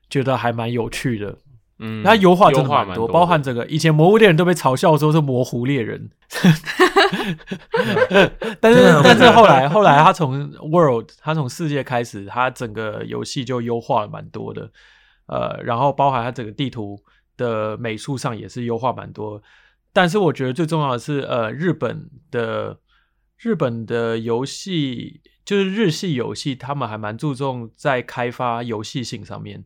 [0.08, 1.36] 觉得还蛮有趣的。
[1.80, 3.12] 嗯，它优化真的蛮多，优化蛮的。
[3.12, 6.08] 包含这个以前魔物猎人都被嘲笑说是模糊猎人，
[8.60, 14.70] 但是但是后来后来他从 World 他从世界开始，他整个游戏就优化了蛮多的，
[15.26, 17.02] 呃，然后包含他整个地图
[17.36, 19.42] 的美术上也是优化蛮多，
[19.92, 22.78] 但是我觉得最重要的是，呃，日本的
[23.36, 29.64] 日本的游戏就是日系游戏，他们还蛮注重在开发游戏性上面，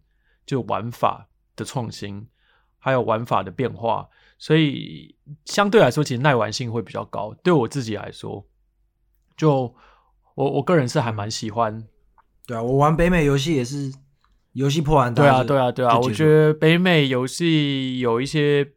[0.49, 2.27] 就玩法的创新，
[2.79, 4.09] 还有玩法的变化，
[4.39, 7.35] 所以相对来说，其实耐玩性会比较高。
[7.45, 8.47] 对我自己来说，
[9.37, 9.75] 就
[10.35, 11.87] 我我个人是还蛮喜欢。
[12.47, 13.93] 对啊，我玩北美游戏也是
[14.55, 18.73] 游戏破完，对啊，对啊，对啊，我觉得得北美游戏有一些，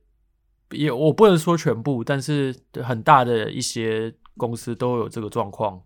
[0.71, 2.53] 也我不能说全部，但是
[2.83, 5.81] 很大的一些公司都有这个状况。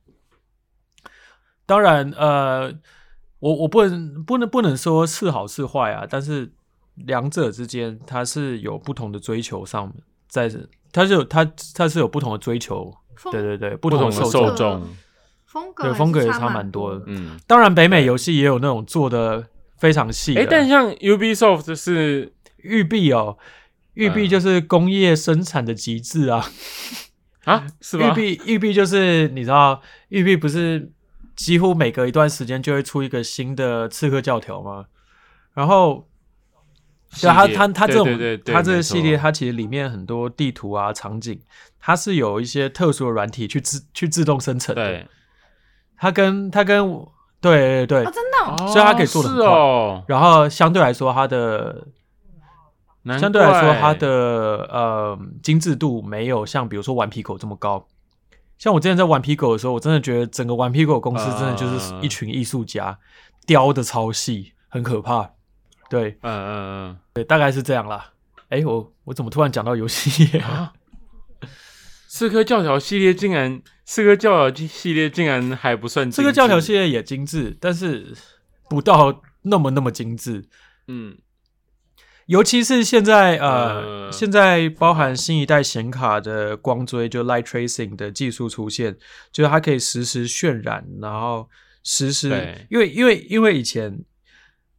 [1.67, 2.73] 当然，呃，
[3.39, 6.51] 我我不能不能不能说是好是坏啊，但是
[6.95, 9.93] 两者之间它是有不同的追求上，
[10.27, 10.49] 在
[10.91, 12.93] 它是有它它是有不同的追求，
[13.31, 14.81] 对对对，不不同的受众。
[15.45, 17.05] 风格对风格也差蛮多的的。
[17.07, 20.41] 嗯，当然，北美游戏也有那种做的非常细的。
[20.41, 23.37] 哎，但像 Ubisoft 是育碧哦，
[23.93, 26.45] 育碧嗯就是工业生产的极致啊。
[27.45, 28.13] 啊， 是育吧？
[28.13, 30.91] 碧育碧就是你知道，育碧不是
[31.35, 34.85] 几乎每隔一段时间就会出一个新的刺客教条嘛？
[35.53, 36.07] 然后，
[37.21, 41.39] 对啊它系列它它这种对对对对它这个系列，它其实里面很多地图啊场景，
[41.79, 44.85] 它是有一些特殊的软体去自去自动生成的。
[44.85, 45.07] 对，
[45.97, 47.05] 它跟它跟
[47.39, 48.05] 对对对。
[48.05, 51.87] 哦，，真的哦、所以它可以做得很是哦，然后相对来说它的
[53.19, 53.79] 相对来说，怪。
[53.79, 54.07] 它的
[54.71, 57.85] 呃精致度没有像比如说顽皮狗这么高。
[58.57, 62.97] 像我之前在顽皮狗的时候，我真的觉得整个顽皮狗公司真的就是啊一群艺术家，
[63.45, 65.31] 雕的超细，很可怕。
[65.89, 66.55] 对嗯嗯
[66.89, 68.11] 嗯对，大概是这样啦。
[68.49, 70.73] 哎，我我怎么突然讲到游戏啊，
[72.07, 78.15] 刺客教条系列竟然，刺客教条系列竟然还不算刺客教条系，列也精致，但是
[78.69, 80.45] 不到那么那么精致。
[80.87, 81.17] 嗯，
[82.25, 88.97] 尤其是现在呃，呃现在包含新一代显卡的光追，就 light tracing 的技术出现，
[89.31, 91.47] 就是它可以实时渲染，然后
[91.83, 94.03] 实时，因为因为因为以前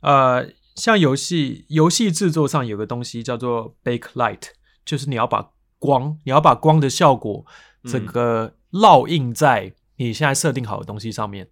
[0.00, 4.42] 呃，像游戏游戏制作上有个东西叫做 bake light，
[4.84, 7.46] 就是你要把光，你要把光的效果
[7.84, 11.48] 整嗯个烙印在你现在设定好的东西上面。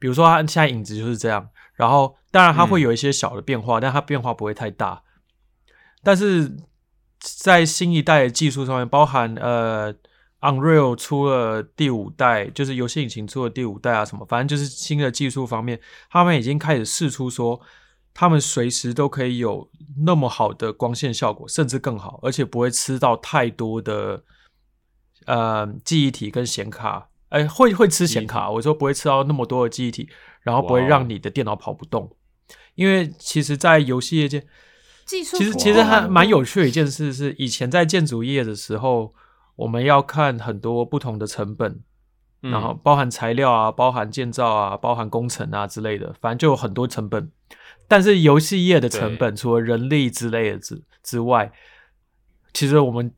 [0.00, 5.02] 比如说，它现在影子就是这样，然后当然它会嗯有一些小的变化，但它变化不会太大。
[6.02, 6.56] 但是
[7.20, 9.94] 在新一代的技术上面，包含呃
[10.40, 15.78] ，Unreal 出了第五代，就是游戏引擎出了第五代啊，什么，反正就是新的技术方面，
[16.10, 17.60] 他们已经开始试出说，
[18.14, 19.70] 他们随时都可以有
[20.04, 24.24] 那么好的光线效果，甚至更好，而且不会吃到太多的
[25.26, 27.08] 呃记忆体跟显卡。
[27.28, 30.08] 哎，会会吃显卡，我说不会吃到那么多的记忆体，
[30.42, 32.10] 然后不会让你的电脑跑不动，
[32.74, 34.44] 因为其实，在游戏业界，
[35.10, 39.12] 技术其实其实还蛮有趣的一件事是，以前在建筑业的时候，
[39.56, 41.80] 我们要看很多不同的成本，
[42.42, 47.28] 嗯然后包含材料啊、包含建造啊、包含工程啊之类的，反正就有很多成本。
[47.88, 51.50] 但是游戏业的成本，除了人力之类的之之外，
[52.52, 53.12] 其实我们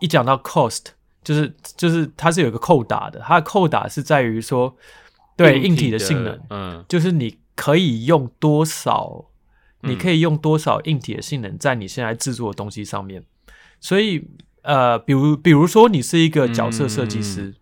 [0.00, 0.86] 一讲到 cost，
[1.22, 4.74] 就是就是它是有一个扣打的，它的扣打是在于说，
[5.36, 6.82] 对硬体的性能，嗯。
[6.88, 9.24] 就是你可以用多少，嗯
[9.86, 13.24] 你可以用多少硬体的性能在你现在制作的东西上面。
[13.80, 14.26] 所以，
[14.62, 17.54] 呃，比如比如说你是一个角色设计师，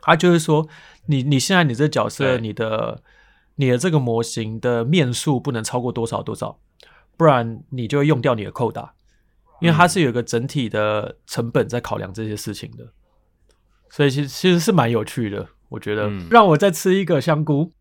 [0.00, 0.68] 他就是说，
[1.06, 3.02] 你你现在你这角色，你的
[3.56, 6.58] 你的这个模型的面数不能超过多少多少，
[7.16, 8.94] 不然你就会用掉你的扣打，
[9.60, 12.92] 因为它是有一个整体的成本在考量这些事情的。
[13.90, 16.06] 所以其实其实是蛮有趣的，我觉得。
[16.08, 17.72] 嗯让我再吃一个香菇，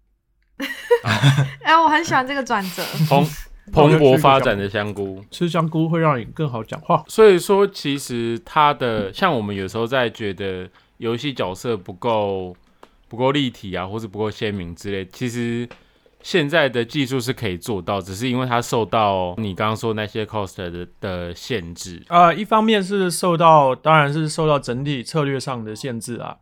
[1.63, 2.83] 哎，我很喜欢这个转折。
[3.07, 3.27] 蓬
[3.71, 5.23] 蓬勃发展的香菇。
[5.29, 7.03] 吃香菇会让你更好讲话。
[7.07, 12.55] 所以说，其实它的像我们有时候在觉得游戏角色不够
[13.07, 15.67] 不够立体啊，或是不够鲜明之类，其实
[16.21, 22.01] 现在的技术是可以做到，只是因为它受到你刚刚说那些 cost 的的限制。
[22.07, 26.37] 呃，一方面是受到，当然是受到整体策略上的限制啊，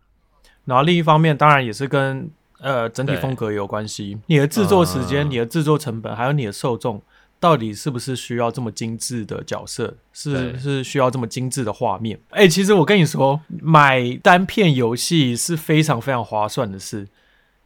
[0.65, 2.29] 然后另一方面当然也是跟
[2.65, 4.17] 呃整体风格有关系。
[4.25, 6.99] 你的制作时间、嗯你的制作成本，还有你的受众，
[7.39, 9.95] 到底是不是需要这么精致的角色？
[10.11, 12.19] 是对是需要这么精致的画面？
[12.29, 17.07] 哎、其实我跟你说，买单片游戏是非常非常划算的事，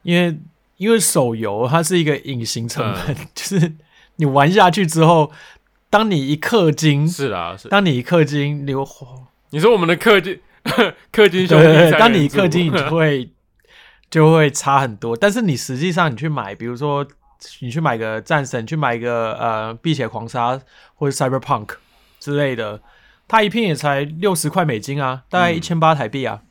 [0.03, 0.37] 因为
[0.75, 3.73] 因为手游它是一个隐形成本， 就是
[4.17, 5.31] 你玩下去之后，
[5.89, 7.69] 当你一氪金，是啦，是。
[7.69, 8.85] 当你一氪金，你会
[9.51, 10.39] 你说我们的氪金
[11.13, 13.29] 氪金兄弟当你一氪金，你就会
[14.09, 15.15] 就会差很多。
[15.15, 17.05] 但是你实际上你去买，比如说
[17.61, 20.59] 你去买个战神，去买一个呃碧血狂杀
[20.95, 21.75] 或者 Cyberpunk
[22.19, 22.81] 之类的，
[23.27, 26.41] 它一片也才六十块美金啊，大概嗯一千八台币啊。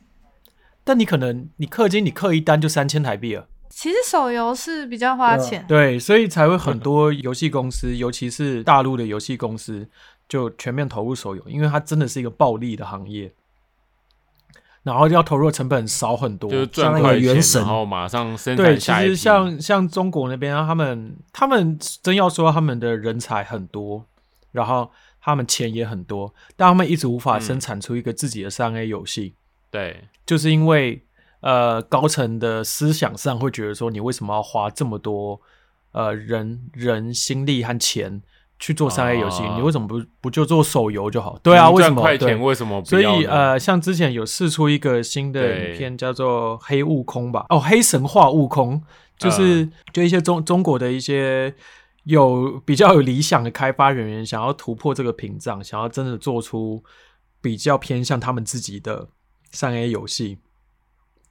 [0.83, 3.47] 但你可能你氪金，你氪一单就三千台币了。
[3.69, 9.87] 其实手游是比较花钱，对，所以才会很多游戏公司，尤其是大陆的游戏公司，
[10.27, 13.31] 就全面投入手游，因为它真的是一个暴利的行业，
[14.83, 16.49] 然后要投入的成本少很多。
[16.49, 19.15] 就是赚那个快钱，原神然后马上生对，其产下一批。
[19.15, 24.05] 实像像中国那边啊，他们他们真要说他们的人才很多，
[24.51, 24.89] 然后
[25.21, 29.35] 他们钱也很多，但他们一直无法嗯生产出一个自己的三 A 游戏，
[29.69, 31.03] 对就是因为
[31.41, 35.39] 呃高层的思想上会觉得说，你为什么要花这么多
[35.91, 38.21] 呃人人心力和钱
[38.59, 39.41] 去做三 A 游戏？
[39.43, 41.39] 哦你为什么不不就做手游就好？
[41.41, 42.01] 对啊，为什么？
[42.01, 47.45] 赚快钱为什么不所以呃，像之前有试出一个新的影片，叫做《黑悟空》吧？
[47.49, 48.81] 哦，黑神话悟空，
[49.17, 51.55] 就是、嗯就一些中中国的一些
[52.03, 56.83] 有比较有理想的开发人员，想要突破这个屏障，想要真的做出
[57.41, 59.07] 比较偏向他们自己的
[59.51, 60.37] 三 A 游戏。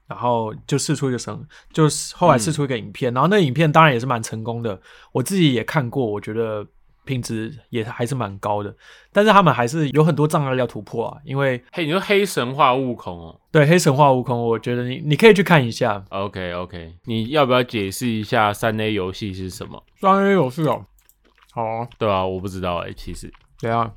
[0.08, 1.38] 然后就试出一个神，
[1.70, 4.80] 就是后来试出一个影片，然后那影片当然也是蛮成功的，
[5.12, 6.66] 我自己也看过，我觉得
[7.08, 8.74] 品质也还是蛮高的，
[9.12, 13.40] 但是他们还是有很多障碍要突破啊，因为黑，你说黑神话悟空哦。
[13.50, 16.04] 对黑神话悟空，我觉得你你可以去看一下。
[16.10, 19.82] ，OK OK，你要不要解释一下三 A 游戏是什么？
[20.00, 20.84] 三 A 游戏哦，
[21.52, 23.90] 好啊，对啊，我不知道哎、其实对啊，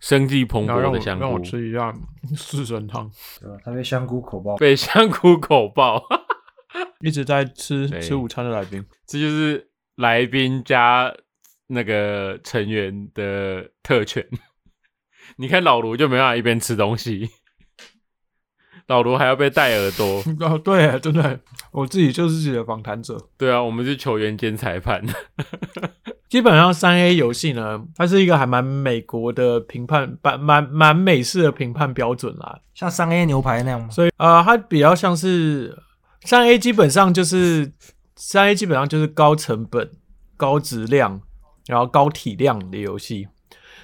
[0.00, 1.92] 生机蓬勃的香菇让我吃一下
[2.36, 3.10] 四神汤，
[3.40, 3.58] 对吧？
[3.64, 6.02] 他被香菇口爆，被香菇口爆，
[7.02, 11.12] 一直在吃吃午餐的来宾，这就是来宾加
[11.70, 14.26] 那个成员的特权。
[15.38, 17.30] 你看老卢就没办法一边吃东西，
[18.88, 20.22] 老卢还要被戴耳朵。
[20.46, 21.40] 哦，对，真的，
[21.72, 23.16] 我自己就是自己的访谈者。
[23.38, 25.02] 对啊，我们是球员兼裁判。
[26.28, 32.60] 基本上三 A 游戏呢，它是一个还蛮美国的评判，蛮蛮蛮美式的评判标准啦。
[32.74, 33.90] 像三 A 牛排那样吗？
[33.90, 35.76] 所以呃，它比较像是
[36.22, 37.72] 三 A，基本上就是
[38.14, 39.90] 三 A 基本上就是高成本、
[40.36, 41.20] 高质量，
[41.70, 43.28] 然后高体量的游戏。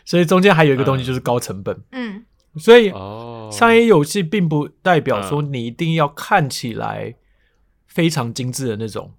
[0.04, 1.82] 所以中间还有一个东西就是高成本。
[1.92, 2.24] 嗯，
[2.56, 7.16] 所以哦，三 A 游戏并不代表说你一定要看起来
[7.86, 9.14] 非常精致的那种。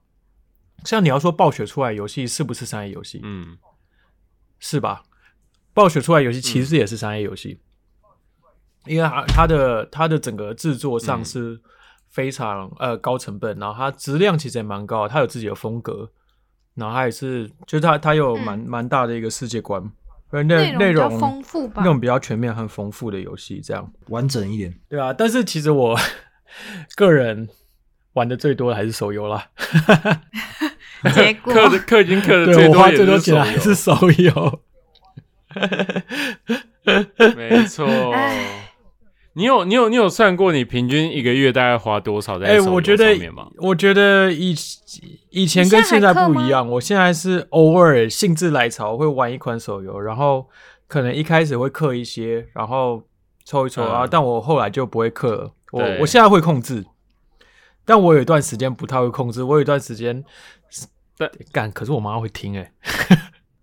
[0.86, 3.20] 像你要说暴雪出来游戏是不是商业游戏？
[3.24, 3.57] 嗯，
[4.59, 5.03] 是吧？
[5.74, 7.59] 暴雪出来游戏其实也是商业游戏，
[8.86, 11.61] 因为它它的它的整个制作上嗯是
[12.07, 16.09] 非常、呃高成本，然后它质量其实也蛮高，它有自己的风格，
[16.78, 19.82] 然后它也是就是它它有蛮蛮、大的一个世界观，
[20.30, 24.73] 呃内内内容比较容丰富吧那种比较全面很丰富的游戏，这样完整一点。
[24.88, 25.11] 对啊。
[25.11, 25.99] 但是其实我
[26.95, 27.49] 个人
[28.13, 29.49] 玩的最多的还是手游啦，
[31.15, 34.34] 结果氪金氪的对最我花最多也是多钱的还是手手游。
[34.36, 34.59] 游，
[37.36, 38.66] 没错唉。
[39.38, 44.55] 你有你有你有算过你平均一个月大概花多少在哎、手游我觉得上面吗？，我觉得以
[45.29, 46.67] 以前跟现在不一样。
[46.67, 50.47] 我现在是偶尔兴致来潮会玩一款手游，然后
[50.88, 53.03] 可能一开始会氪一些，然后
[53.45, 55.51] 抽一抽、嗯啊，但我后来就不会氪了。
[55.71, 56.83] 我我现在会控制，
[57.85, 59.43] 但我有一段时间不太会控制。
[59.43, 60.23] 我有一段时间，
[61.15, 62.71] 但干，可是我妈会听 哎、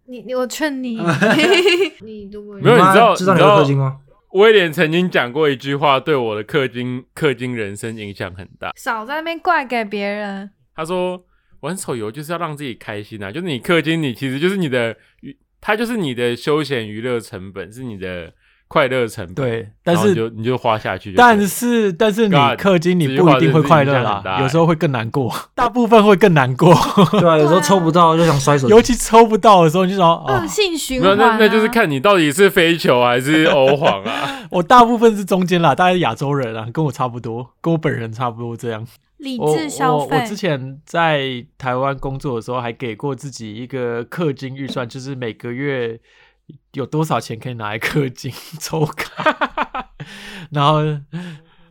[0.06, 1.00] 你你我劝你，
[2.00, 3.98] 你如果没有你知道知道你氪金吗？
[4.34, 8.72] 威廉曾经讲过一句话，对我的氪金氪金人生影响很大。
[8.74, 11.24] 少在那边怪给别人，他说，
[11.60, 18.34] 玩手游就是要让自己开心啊，就是你氪金，你其实就是你的娱，它就是你的休闲娱乐成本，是你的
[18.74, 19.34] 快乐成本。
[19.36, 21.14] 对，但是你就你就花下去。
[21.16, 26.74] 但是但是你氪金你不一定会快乐啦有时候会更难过， 大部分会更难过，
[27.20, 28.82] 对啊，有时候抽不到就想摔手机尤。
[28.82, 31.14] 其抽不到的时候，你就说 哦恶，性循，环、啊。
[31.16, 34.40] 那那就是看你到底是飞球还是欧皇啊。
[34.50, 38.84] 我大部分是中间啦，大概是亚洲人啊，跟我差不多，跟我本人差不多这样。
[39.18, 40.16] 理我智消费。
[40.16, 45.98] 我我之前在台湾工作的时候，还给过自己一个氪金预算，就是每个月
[46.72, 49.90] 有多少钱可以拿来氪金抽卡，
[50.50, 50.82] 然后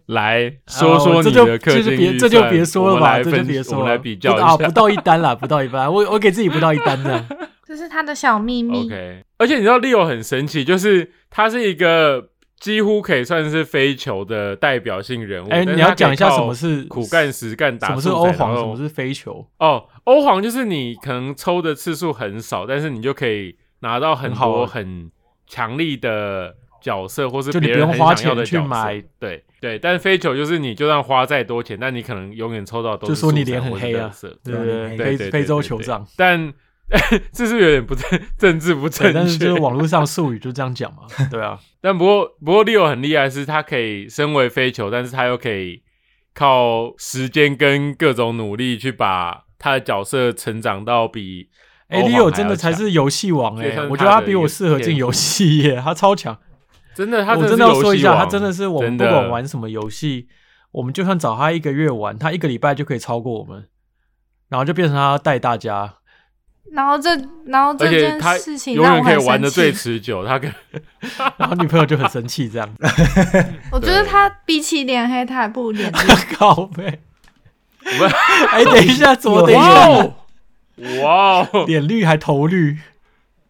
[0.07, 4.71] 来说说你的氪这就金预别这就别说了吧，这就别说了，我们来比较一下不。
[4.71, 7.25] 到一单啦，不到一单，我我给自己不到一单这样。
[7.65, 8.85] 这是他的小秘密。
[8.85, 15.49] OK，而且你知道 Leo 很神奇，就是他是一个几乎可以算是飞球的代表性人物。
[15.49, 19.47] 哎，你要讲一下什么是苦干实干打什么是欧皇，什么是飞球？
[19.59, 25.11] 哦，欧皇就是你可能抽的次数很少，但是你就可以拿到很多很
[25.45, 28.63] 强力的角色，或是别人花钱想要的角色。
[28.63, 29.03] 去买。
[29.19, 34.11] 对对，但是飞球就是你就算花再多钱，但你可能永远抽到都就是说你脸很黑啊
[34.43, 34.97] 对不对？
[34.97, 36.51] 对对非非洲酋长，但
[37.31, 45.81] 这是有点不正政治不正，确，但是就是网络上 术语就这样讲嘛，对啊，但不过不过 Leo 很厉害，是他可以身为飞球，但是他又可以
[46.33, 51.49] 靠时间跟各种努力去把他的角色成长到比
[51.93, 56.37] 哎欧皇，Leo 真的才是游戏王哎我觉得他比我适合进游戏耶，他超强。
[56.95, 60.27] 真的，他我真的是的要说一下，他真的是我们不管玩什么游戏，
[60.71, 63.67] 我们就算找他一个月玩，他一个礼拜就可以超过我们，
[64.49, 65.95] 然后就变成他要带大家。
[66.71, 67.09] 然后这，
[67.45, 69.71] 然后这件事情永远可以玩的最。
[69.71, 70.25] 持久。
[70.25, 70.51] 他跟
[71.37, 72.67] 然后女朋友就很生气，这样
[73.71, 76.35] 我觉得他比起脸黑，他还不如脸绿。
[76.35, 77.01] 靠背。
[77.99, 78.05] 我
[78.49, 80.09] 哎，等一下，怎么等一下？
[80.77, 82.77] 哦哇哦，脸绿还头绿，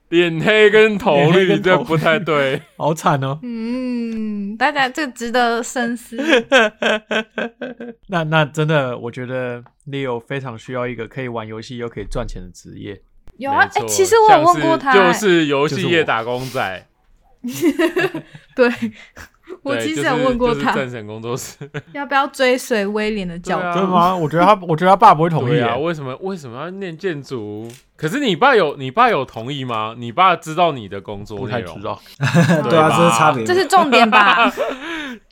[0.10, 2.62] 脸黑跟头绿这不太对。
[2.78, 3.40] 好惨哦。
[3.42, 6.18] 嗯，大家这值得深思。
[8.08, 13.02] 那那真的，我觉得 Leo 非常需要一个可以玩游戏又可以赚钱的职业。
[13.38, 16.88] 有啊，哎、其实我有问过他、就是游戏业打工仔。
[18.56, 18.70] 对，
[19.64, 21.58] 我对其实有问过他，就是战神工作室。
[21.94, 23.62] 要不要追随威廉的脚步。
[23.62, 24.16] 对啊真的吗？
[24.16, 27.68] 我觉得他， 我觉得他爸不会同意啊，为什么为什么要念建筑？
[27.96, 29.96] 可是你爸有你爸有同意吗？
[29.98, 32.02] 你爸知道你的工作不内容太知道。
[32.70, 33.44] 对啊，这是差别。
[33.46, 34.52] 这是重点吧？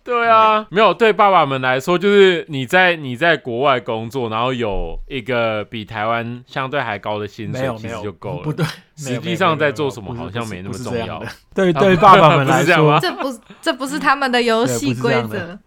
[0.03, 8.43] 对啊，没有对爸爸们来说，就是你在你在国外工作，然后有一个比台湾相对还高的薪水，其实就够了。
[8.43, 11.23] 不 对，实际上在做什么好像没那么重要。
[11.53, 15.59] 对 对，爸爸们不来说这不这不是他们的游戏规则。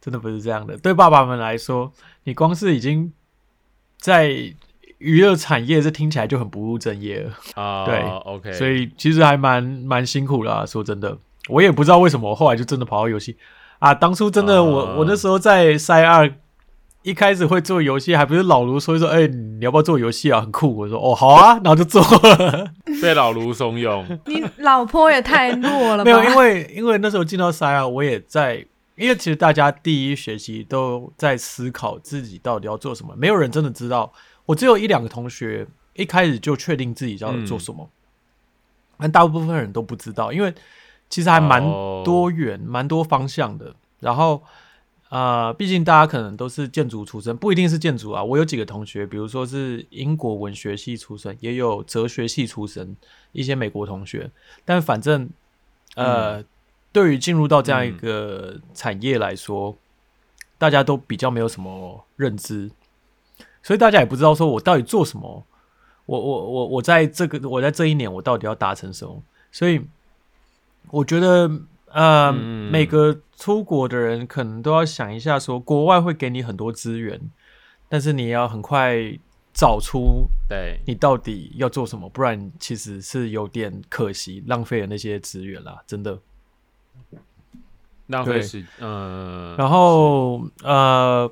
[0.00, 0.76] 真的不是这样的。
[0.76, 1.90] 对爸爸们来说，
[2.24, 3.10] 你光是已经
[3.96, 4.28] 在
[4.98, 7.32] 娱乐产业，这听起来就很不务正业了。
[7.54, 10.66] 啊，对，OK，所以其实还蛮蛮辛苦啦、啊。
[10.66, 11.16] 说真的，
[11.48, 13.36] 我也不知道为什么我后来就真的跑到游戏
[13.84, 13.94] 啊。
[13.94, 16.34] 当初真的我、啊我那时候在塞二。
[17.04, 20.40] 一开始会做游戏，还不是老卢说一说，哎、你要不要做游戏啊？
[20.40, 20.74] 很酷。
[20.74, 22.72] 我说哦，好啊，然后就做了。
[23.02, 26.04] 被老卢怂恿，你老婆也太弱了吧？
[26.08, 28.64] 没有，因为因为那时候进到塞二，我也在，
[28.96, 34.10] 因为其实大家第一学期都在思考自己到底要做什么，没有人真的知道。
[34.46, 37.86] 我只有一两个同学一开始就确定自己要做什么，
[38.96, 40.54] 但大部分人都不知道，因为
[41.14, 43.72] 其实还蛮哦多元、蛮、多方向的。
[44.00, 44.42] 然后
[45.10, 48.24] 呃，毕竟大家可能都是建筑出身，不一定是建筑啊。
[48.24, 52.96] 我有几个同学，比如说是英国文学系出身，也有哲学系出身，
[53.30, 54.28] 一些美国同学。
[54.64, 55.30] 但反正
[55.94, 56.42] 呃，
[56.90, 59.76] 对于进入到这样一个产业来说，
[60.58, 62.72] 大家都比较没有什么认知，
[63.62, 65.46] 所以大家也不知道说我到底做什么。
[66.06, 69.22] 我我我我在这个我在这一年我到底要达成什么？
[69.52, 69.80] 所以
[70.90, 71.50] 我觉得
[71.86, 72.70] 呃，嗯。
[72.70, 77.20] 每个出国的人可能都要想一下说国外会给你很多资源，
[77.88, 78.96] 但是你要很快
[79.52, 86.18] 找出对，你到底要做什么，不然其实是有点可惜，浪费了那些资源啦，真的。
[87.10, 87.18] 对
[88.06, 91.30] 浪费时，嗯，然后呃，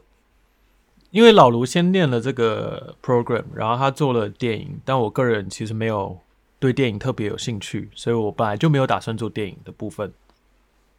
[1.11, 6.19] 因为老卢先念了这个 program，然后他做了电影，但我个人其实没有
[6.63, 10.15] 对电影特别有兴趣，所以我本来就没有打算做电影的部分。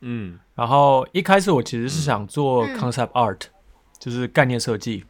[0.01, 3.43] 嗯然后一开始我其实是想做嗯 concept art，、
[3.97, 5.05] 就是概念设计。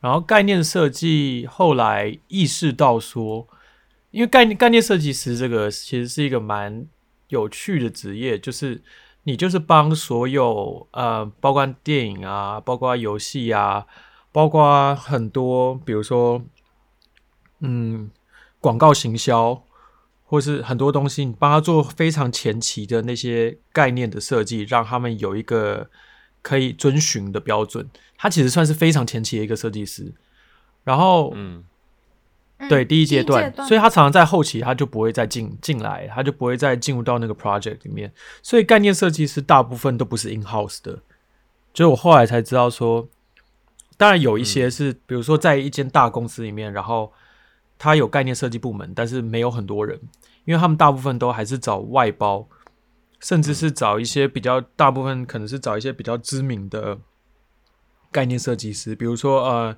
[0.00, 3.48] 然后概念设计后来意识到说，
[4.10, 6.86] 因为概念概念设计师这个其实是一个蛮
[7.28, 8.82] 有趣的职业，就是
[9.22, 13.86] 你就是帮所有呃，包括电影啊，包括游戏啊，
[14.32, 16.42] 包括很多，比如说
[17.60, 18.10] 嗯，
[18.60, 19.64] 广告行销，
[20.24, 25.90] 或是很多东西，你帮他做非常前期的那些概念的设计，让他们有一个
[26.42, 27.88] 可以遵循的标准。
[28.16, 30.12] 他其实算是非常前期的一个设计师。
[30.84, 31.64] 然后，嗯
[32.58, 38.12] 嗯对第一阶段，所以以他常常在后期他就不会再进进来，他就不会再进入到那个 project 里面。
[38.42, 41.00] 所以概念设计师大部分都不是 in house 的。
[41.72, 43.08] 就我后来才知道说，
[43.96, 47.12] 当然有一些是，比如说在一间大公司里面，然后
[47.82, 49.98] 他有概念设计部门，但是没有很多人，
[50.44, 52.46] 因为他们大部分都还是找外包，
[53.20, 56.98] 甚至是找一些比较大部分可能是找一些比较知名的
[58.12, 59.76] 概念设计师，比如说呃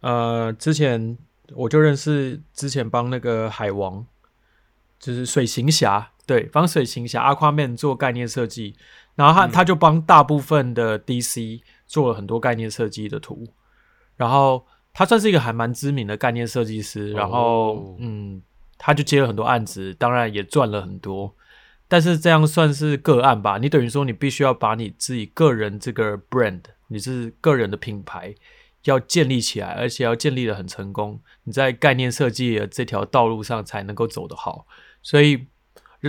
[0.00, 1.16] 呃，之前
[1.54, 4.04] 我就认识之前帮那个海王，
[5.00, 8.76] 就是水行侠，对，帮水行侠 Aquaman 做概念设计，
[9.14, 13.46] 然后他、他就帮大部分的 DC 做了很多概念设计的图，
[14.16, 14.66] 然后
[14.98, 18.42] 他算是一个还蛮知名的概念设计师，然后、哦嗯，
[18.76, 21.32] 他就接了很多案子，当然也赚了很多。
[21.86, 23.58] 但是这样算是个案吧？
[23.58, 28.34] 你等于说你必须要把你自己个人这个 brand，你是个人的品牌，
[28.86, 34.66] 要建立起来，而且要建立的很成功，你在概念设计的这条道路上才能够走得好。
[35.00, 35.46] 所以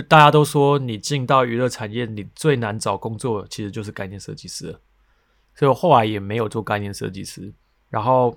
[0.08, 4.76] 大家都说，你进到娱乐产业，你最难找工作其实就是概念设计师。
[5.54, 7.54] 所以我后来也没有做概念设计师，
[7.88, 8.36] 然后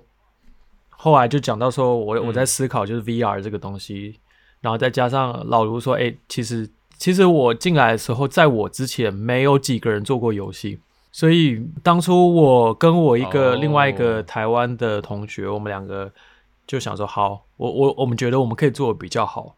[1.04, 4.18] 后来就讲到说我我在思考就是 VR 这个东西，
[4.62, 10.80] 然后再加上老卢说，哎、其实其实我进来的时候，在我之前没有几个人做过游戏，
[11.12, 13.56] 所以当初我跟我一个、哦。
[13.56, 16.10] 另外一个台湾的同学，我们两个
[16.66, 19.54] 就想说，好，我我我们觉得我们可以做的比较好，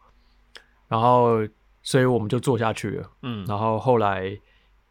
[0.89, 1.37] 然后
[1.81, 3.09] 所以我们就做下去了。
[3.21, 4.37] 嗯，然后后来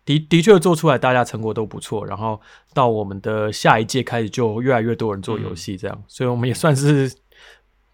[0.07, 2.07] 的的确做出来，大家成果都不错。
[2.07, 2.41] 然后
[2.73, 7.13] 到我们的下一届开始，就越来越多人做游戏，这样，所以我们也算是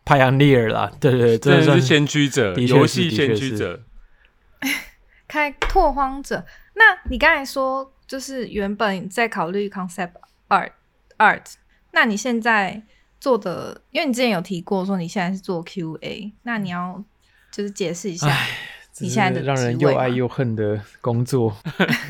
[0.05, 0.93] pioneer 啦。
[1.01, 3.83] 对 对对，真的算是先驱者，游戏先驱者。
[5.27, 6.45] 开拓荒者。
[6.75, 10.13] 那你刚才说，就是原本在考虑 concept
[10.49, 10.73] art
[11.17, 11.55] art，
[11.93, 12.83] 那你现在
[13.19, 17.03] 做的，因为你之前有提过说你现在是做 QA，那你要
[17.51, 18.29] 就是解释一下
[19.03, 21.57] 你现在的让人又爱又恨的工作。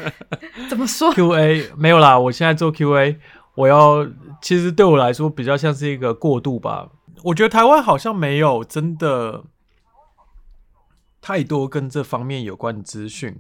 [0.69, 3.17] 怎么说？QA 没有啦，我现在做 QA，
[3.55, 4.07] 我要
[4.41, 6.91] 其实对我来说比较像是一个过渡吧。
[7.25, 9.45] 我觉得台湾好像没有真的
[11.21, 13.37] 太多跟这方面有关的资讯，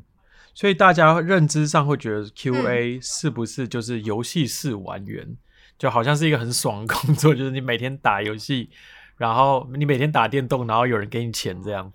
[0.55, 5.37] 所以大家认知上会觉得 QA 是不是就是游戏试玩员，
[5.79, 8.71] 就好像是一个很爽的工作， 就是你每天打游戏，
[9.17, 11.93] 然后你每天打电动，然后有人给你钱这样。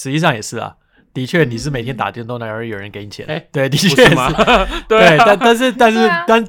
[0.00, 0.76] 实际上也是啊，
[1.12, 4.32] 的确你是每天打电动，然后有人给你钱，哎对，的不确是吗？
[4.88, 6.24] 对，但但是但是、啊。
[6.26, 6.42] 但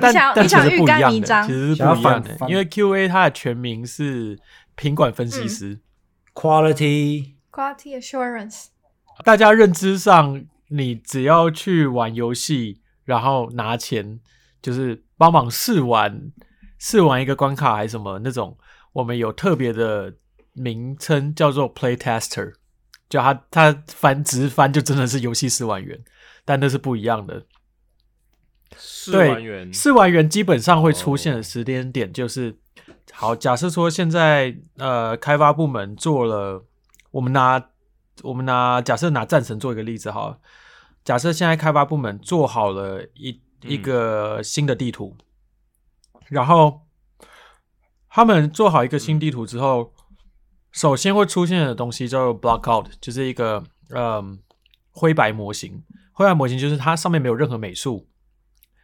[0.00, 1.46] 但但其实你想欲不一样的，盖弥彰。
[1.46, 2.36] 其实是不一样的。
[2.48, 4.38] 因为 QA 它的全名是
[4.76, 5.80] 品管分析师
[6.34, 7.32] ，quality。
[7.50, 8.66] Quality assurance，
[9.24, 14.20] 大家认知上，你只要去玩游戏，然后拿钱，
[14.62, 16.30] 就是帮忙试玩
[16.78, 18.56] 试玩一个关卡还是什么那种，
[18.92, 20.14] 我们有特别的
[20.52, 22.52] 名称叫做 play tester，
[23.08, 25.98] 就他他翻直翻就真的是游戏试玩员，
[26.44, 27.46] 但那是不一样的。
[28.76, 32.54] 试对玩员试玩员基本上会出现哦的时间点就是，
[33.12, 36.62] 好，假设说现在呃开发部门做了，
[37.10, 37.70] 我们拿
[38.22, 40.38] 我们拿假设拿战神做一个例子好了，
[41.02, 45.16] 假设现在开发部门做好了一一嗯个新的地图，
[46.28, 46.82] 然后
[48.10, 49.94] 他们做好一个新地图之后，
[50.72, 54.38] 首先会出现的东西叫做 blockout，就是一个嗯
[54.90, 55.82] 灰白模型。
[56.12, 58.06] 灰白模型就是它上面没有任何美术，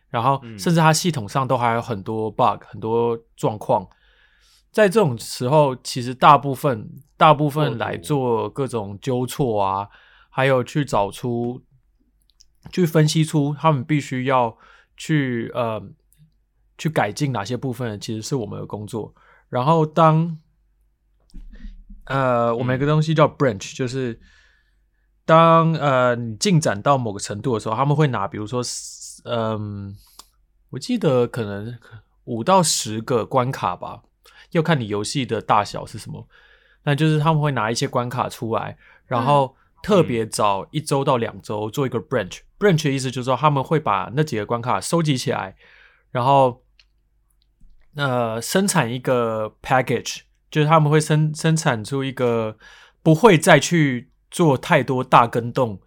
[0.09, 3.89] 然后嗯甚至它系统上都还有很多 bug、很多状况。
[4.71, 9.89] 在这种时候，其实大部分大部分来做各种纠错啊，
[10.31, 11.63] 还有去找出、
[12.73, 14.57] 去分析出他们必须要
[14.97, 15.81] 去呃
[16.77, 19.15] 去改进哪些部分，其实是我们的工作。
[19.49, 20.37] 然后当
[22.05, 24.21] 呃，我们有个东西叫 branch，就是
[25.25, 28.63] 当呃你进展到某个程度的时候，他们会拿比如说
[29.25, 29.97] 嗯，
[30.71, 31.79] 我记得可能
[32.25, 34.03] 五到十个关卡吧，
[34.51, 36.29] 要看你游戏的大小是什么。
[36.87, 38.77] 那就是他们会拿一些关卡出来，
[39.07, 42.41] 然后特别找一周到两周做一个 branch。
[42.59, 45.57] branch 的意思就是说他们会把那几个关卡收集起来，
[46.11, 46.63] 然后
[47.95, 50.21] 呃生产一个 package，
[50.55, 52.57] 就是他们会生生产出一个
[53.03, 55.81] 不会再去做太多大跟动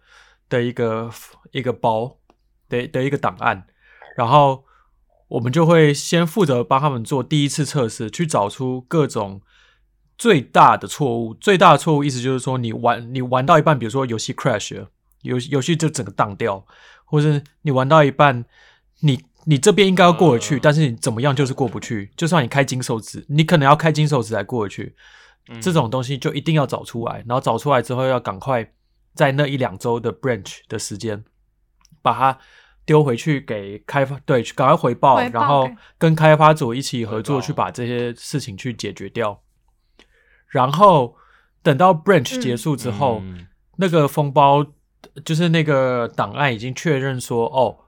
[0.50, 1.10] 的一个
[1.52, 2.18] 一个包
[2.68, 3.64] 的的一个档案，
[4.14, 4.64] 然后
[5.28, 9.40] 我们就会先负责帮他们做第一次测试，去找出各种。
[10.18, 14.90] 最大的错误，最大的错误意思就是说，你玩你玩到一半，比如说游戏 crash 了，
[15.22, 16.66] 游游戏就整个荡掉，
[17.04, 18.44] 或者你玩到一半，
[19.02, 24.94] 你你这边应该要过得去，但是你怎么样就是过不去，就算你开金手指，你可能要开金手指才过得去，
[25.62, 28.70] 这种东西就一定要找出来，然后找出来之后要赶快
[29.14, 31.24] 在那一两周的 branch 的时间，
[32.02, 32.38] 把它
[32.84, 39.40] 丢回去给开发，对，赶快回报，然后跟开发组一起合作去把这些事情去解决掉。
[40.48, 41.16] 然后
[41.62, 43.22] 等到 branch 结束之后，
[43.76, 44.66] 那个封包
[45.24, 47.78] 就是那个档案已经确认说，哦，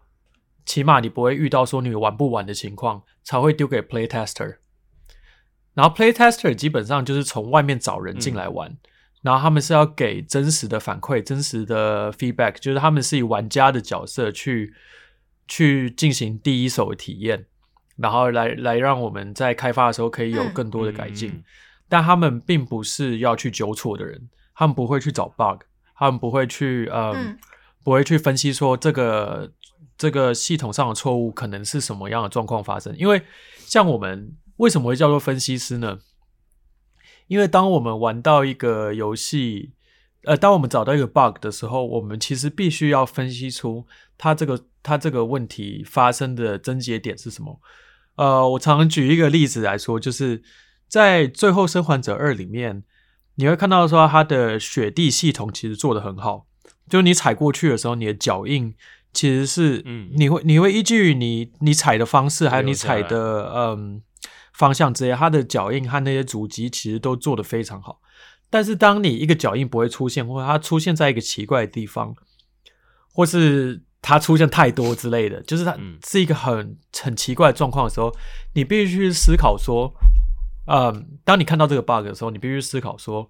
[0.70, 4.58] 起码你不会遇到说你玩不完的情况，才会丢给 playtester。
[5.74, 8.76] 然后 playtester 基本上就是从外面找人进来玩，
[9.22, 14.72] 然后他们是要给真实的反馈、真实的 feedback，就是他们是以玩家的角色去
[15.48, 17.46] 去进行第一手的体验，
[17.96, 21.42] 然后来来让我们在开发的时候可以有更多的改进。
[21.88, 25.62] 但他们并不是要去纠错的人，他们不会去找 bug，
[25.96, 27.36] 他们不会去嗯，
[27.82, 29.52] 不会去分析说这个
[30.01, 32.96] 这个系统上的错误可能是什么样的状况发生。
[32.96, 33.20] 因为
[33.59, 35.98] 像我们为什么会叫做分析师呢？
[37.26, 39.74] 因为当我们玩到一个游戏，
[40.24, 43.86] 呃，当我们找到一个 bug 的时候，我们其实必须要分析出
[44.16, 47.61] 它这个它这个问题发生的症结点是什么。
[48.16, 50.42] 呃，我常举一个例子来说，就是。
[50.90, 52.82] 在《最后生还者二》里面，
[53.36, 56.48] 你会看到说它的雪地系统其实做的很好，
[56.88, 58.74] 就是你踩过去的时候，你的脚印
[59.12, 64.02] 其实是，嗯，你会你会依据你你踩的方式，还有你踩的嗯
[64.52, 68.00] 方向之类，它的脚印和那些足迹其实都做的非常好。
[68.48, 72.14] 但是当你一个脚印不会出现，或者它出现在一个奇怪的地方，
[73.12, 78.14] 或是它出现太多之类的，就是它是一个很很奇怪的状况的时候，
[78.54, 79.92] 你必须去思考说。
[80.66, 83.28] 嗯，当你看到这个 bug 的时候，你必须思考说，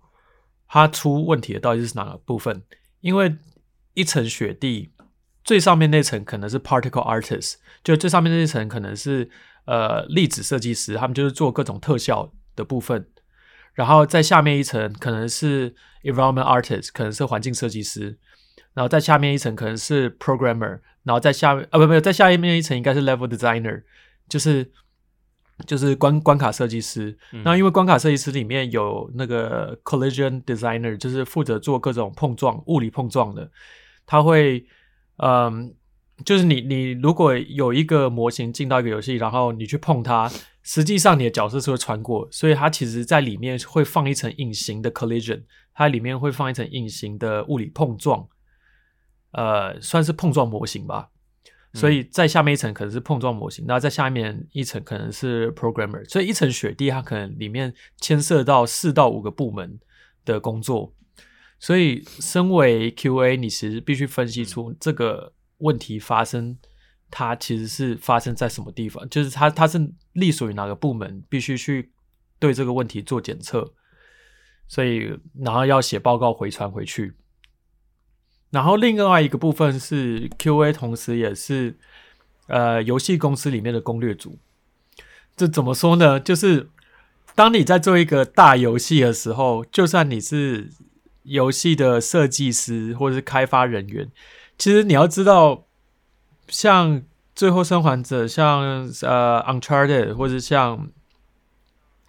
[0.68, 2.62] 它出问题的到底是哪个部分？
[3.00, 3.34] 因为
[3.94, 4.90] 一层雪地
[5.44, 9.30] 最上面那层可能是 particle artist，就最上面那一层可能是
[9.66, 13.06] 呃粒子设计师，他们就是做各种特效的部分。
[13.74, 18.18] 然后在下面一层可能是 environment artist，可能是环境设计师。
[18.74, 23.82] 然后在下面一层可能是 programmer，然后在下面啊不不，在下面一层应该是 level designer，
[24.28, 24.72] 就是。
[25.66, 27.14] 就是关关卡设计师，
[27.44, 33.50] 那因为关卡设计师里面有那个 collision designer，就是负责做各种碰撞、物理碰撞的。
[34.06, 34.64] 他会，
[35.22, 35.74] 嗯，
[36.24, 40.30] 就是你你如果有一个模型进到一个游戏，然后你去碰它，
[40.62, 45.42] 实际上你的角色是会穿过，所以它其实在里面会放一层隐形的 collision，
[45.74, 48.26] 它里面会放一层隐形的物理碰撞，
[49.32, 51.10] 呃，算是碰撞模型吧。
[51.74, 59.78] 所以在下面一层可能是碰撞模型，那在下面一层可能是 programmer，所以一层雪地它可能里面牵涉到四到五个部门
[60.24, 60.92] 的工作。
[61.60, 66.56] 所以身为 QA，你其实必须分析出这个问题发生，
[67.10, 71.92] 它其实是发生在什么地方，就是它它是隶属于哪个部门，必须去
[72.38, 73.74] 对这个问题做检测。
[74.66, 77.14] 所以然后要写报告回传回去。
[78.50, 81.76] 然后另外一个部分是 QA，同时也是
[82.46, 84.38] 呃游戏公司里面的攻略组。
[85.36, 86.18] 这怎么说呢？
[86.18, 86.70] 就是
[87.34, 90.70] 当你在做一个大游戏的时候，就算你是
[91.22, 94.10] 游戏的设计师或者是开发人员，
[94.58, 95.64] 其实你要知道，
[96.48, 96.96] 像
[97.34, 98.60] 《最后生还者》、像
[99.02, 100.88] 呃《Uncharted》或者像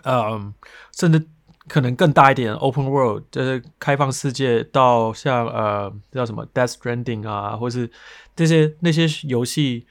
[0.04, 0.54] 嗯，
[0.92, 1.28] 甚至。
[1.68, 7.90] 可能更大一点，Open World 就是开放世界，到像呃叫什么 Death Stranding 啊，或是
[8.36, 9.86] 这些那些游戏，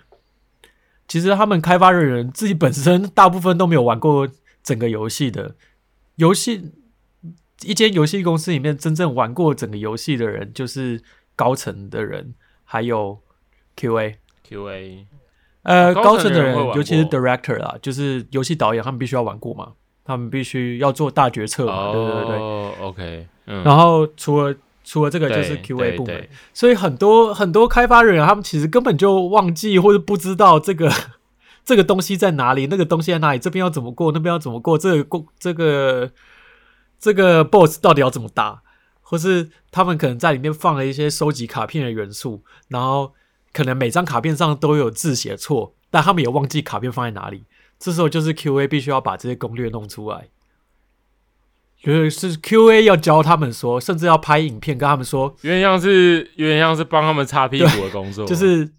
[1.09, 4.29] 其实他们开发人员自己本身大部分都没有玩过
[4.62, 5.55] 整个游戏的。
[6.16, 6.71] 游戏
[7.65, 11.03] 一间游戏公司里面真正玩过整个游戏的人，就是
[11.37, 12.35] 高层的人，
[12.65, 13.21] 还有
[13.77, 14.17] QA
[14.49, 15.05] QA，
[15.63, 19.73] 呃高层的人，尤其是 Director 啦，就是游戏导演，他们必须要玩过嘛。
[20.03, 22.37] 他们必须要做大决策嘛，对对对
[22.81, 23.27] ，OK。
[23.45, 24.53] 然后除了
[24.83, 30.91] 除了这个就是 QA 部门对，所以很多很多开发人员他们其实根本就忘记或者不知道这个
[31.65, 36.11] 这个东西在哪里，那个东西在哪里，这边要怎么过，那边要怎么过，这个过这个
[37.01, 38.63] 这个 BOSS 到底要怎么打，
[39.01, 43.15] 或是他们可能在里面放了一些收集卡片的元素，然后
[43.53, 47.45] 可能每张卡片上都有字写错，但他们也忘记卡片放在哪里。
[47.79, 50.29] 这时候就是 QA 必须要把这些攻略弄出来，
[51.83, 58.71] 就是是 QA 要教他们说，甚至要拍影片跟他们说，有点像是有点像是帮他们擦屁股的工作，就是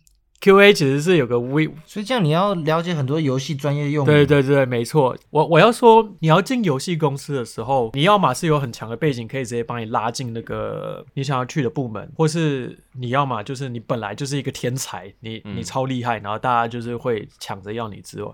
[0.42, 4.08] QA 其实是有个微，所以这样你要了解很多游戏专业用语。
[4.08, 5.16] 对对对，没错。
[5.30, 18.32] 我我要说，你要进游戏公司的时候，你要么是有很强的背景，可以直接帮你拉进那个你想要去的部门，或是你要么就是你本来就是一个天才，你你嗯超厉害，然后大家就是会抢着要你之外，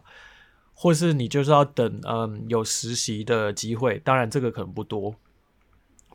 [0.74, 5.14] 或是你就是要等嗯有实习的机会，当然这个可能不多，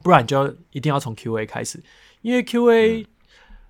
[0.02, 1.82] 不然就要一定要从 QA 开始，
[2.22, 3.04] 因为 QA、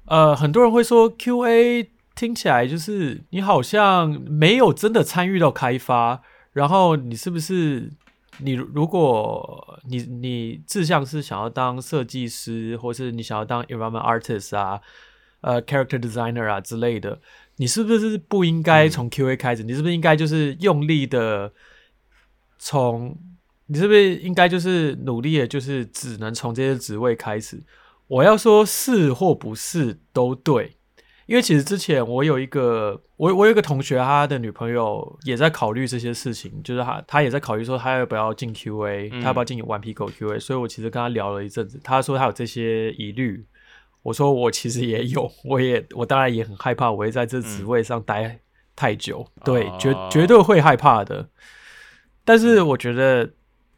[0.07, 7.91] 呃很多人会说 QA 听起来就是你好像没有真的参与到开发，然后你是不是
[8.39, 14.81] 你如果你你志向是想要当设计师，或是你想要当 environment artist 啊，
[15.41, 17.21] 呃 character designer 啊之类的，
[17.57, 19.63] 你是不是不应该从 QA 开始？
[19.63, 21.53] 你是不是应该就是用力的
[22.59, 23.19] 从
[23.67, 27.63] 你是不是应该就是努力的，就是只能从这些职位开始？
[28.09, 30.77] 我要说是或不是都对，
[31.27, 39.21] 因为其实之前我有一个我我有一个同学，他的女朋友也在考虑这些事情，就是他他也在考虑说他要不要进 QA，、嗯。
[39.21, 43.45] 他要不要进顽皮狗 QA，所以我其实跟他聊了一阵子，他说他有这些疑虑，
[44.03, 48.41] 我说我其实也有，我也我当然也很害怕，我会在这职位上待
[48.75, 50.09] 太久，对，绝哦。
[50.11, 51.29] 绝对会害怕的。
[52.25, 53.31] 但是我觉得，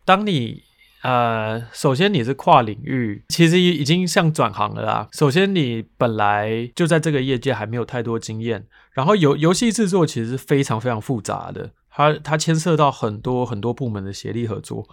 [0.04, 0.62] 当你
[1.04, 5.08] 呃，首先你是跨领域，其实已经像转行了啦。
[5.12, 14.88] 首先你本来就在这个业界还没有太多经验，然后游游戏制作其实是非常非常复杂的，它它牵涉到很多很多部门的协力合作。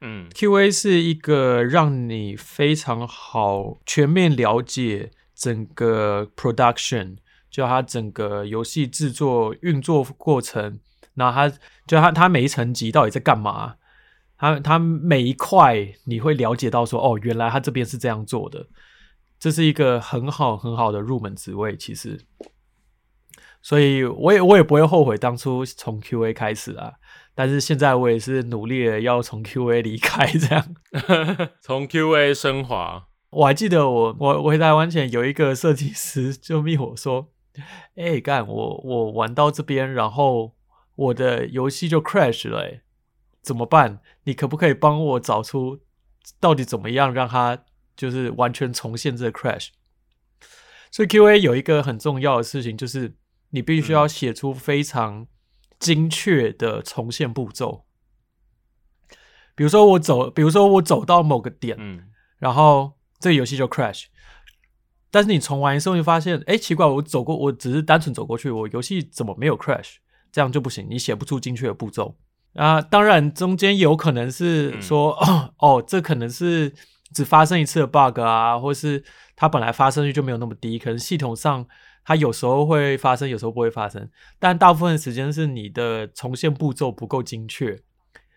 [0.00, 7.16] 嗯 QA 是一个让你非常好全面了解整个 production，
[7.50, 10.80] 就它整个游戏制作运作过程，
[11.16, 11.50] 那它
[11.86, 13.74] 就它它每一层级到底在干嘛，
[14.44, 18.66] 它它每一块你会了解到说哦，原来他这边是这样做的，
[19.38, 22.20] 这是一个很好很好的入门职位，其实。
[23.62, 26.92] 所以我也我也不会后悔当初从 QA 开始啊，
[27.34, 30.74] 但是现在我也是努力的要从 QA 离开这样。
[31.62, 37.30] 从 QA 升华，我还记得我我我回台湾前有一个设计师就密我说
[37.96, 40.52] ：“哎、干我我玩到这边，然后
[40.96, 42.82] 我的游戏就 crash 了、欸，
[43.44, 44.00] 怎么办？
[44.24, 45.78] 你可不可以帮我找出
[46.40, 47.64] 到底怎么样让它
[47.94, 49.68] 就是完全重现这个 crash？”
[50.90, 53.16] 所以 QA 有一个很重要的事情，就是
[53.50, 55.26] 你必须要写出非常
[55.78, 57.84] 精确的重现步骤。
[59.54, 64.06] 比如说我走，比如说我走到某个点，嗯然后这个游戏就 crash。
[65.10, 69.96] 但是你重玩的时候，你发现，哎，奇怪，我走过，我只是单纯走过去，我游戏怎么没有 crash？
[70.32, 72.16] 这样就不行，你写不出精确的步骤
[72.54, 72.80] 啊。
[72.80, 76.72] 当然，中间有可能是说，哦哦，这可能是
[77.12, 79.04] 只发生一次的 bug 啊，或是
[79.36, 81.66] 它本来发生率就没有那么低，可能系统上
[82.04, 84.08] 它有时候会发生，有时候不会发生。
[84.38, 87.78] 但大部分的时间是你的重现步骤不够精确，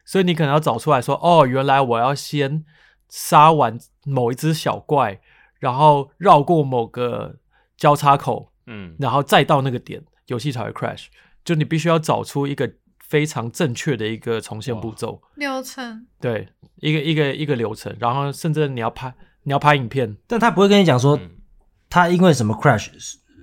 [0.05, 2.63] 所以你可能要找出来说，哦，原来我要先
[3.09, 5.19] 杀完某一只小怪，
[5.59, 7.35] 然后绕过某个
[7.77, 11.07] 交叉口，嗯然后再到那个点，游戏才会 crash。
[11.43, 12.69] 就你必须要找出一个
[13.07, 21.31] 非常正确的一个重现步骤，流程对，一个一个一个流程，然后甚至你要拍你要拍影片，但他不会跟你讲说嗯
[21.89, 22.89] 他因为什么 crash，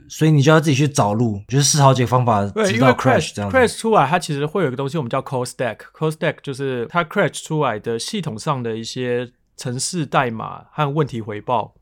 [0.09, 3.51] 所以你就要自己去找路，就是试好几个方法对，直到因为 crash 这样。
[3.51, 11.75] crash 出来，它其实会有一个东西我们叫 code stack，code stack 就是它 crash 出来的系统上的一些程式代码和问题回报。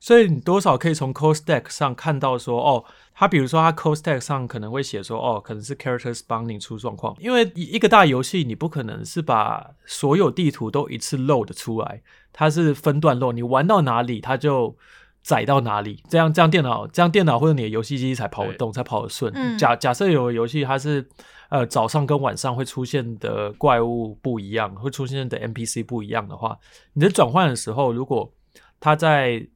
[0.00, 2.82] 所以你多少可以从 code stack 上看到说，哦，
[3.14, 12.00] 它比如说它 code stack 上可能会写说，哦，可能是 character spawning 出状况，因为一一个大游戏你不可能是把所有地图都一次 load 出来，
[12.32, 14.74] 它是分段 load，你玩到哪里它就
[15.22, 19.30] 载到哪里，这样这样电脑这样电脑或者你的游戏机才跑得动，才跑得顺。
[19.34, 19.58] 嗯。
[19.58, 21.06] 假假设有个游戏它是
[21.50, 26.58] 呃早上跟晚上会出现的怪物不一样，会出现的 NPC 不一样的话，
[26.94, 28.32] 你在转换的时候，如果
[28.80, 29.46] 它在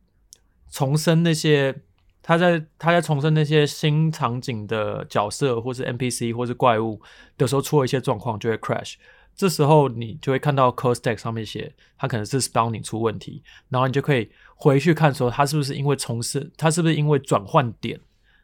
[0.74, 1.72] 重生那些，
[2.20, 7.00] 他在他在重生那些新场景的角色，或是 NPC 或是怪物
[7.38, 8.94] 的时候出了一些状况，就会 crash。
[9.36, 18.00] 这时候你就会看到 c o s t a c k 上面写它可能是 spawning 出问题，然后你就可以回去看说它是不是因为从事，它是不是因为转换点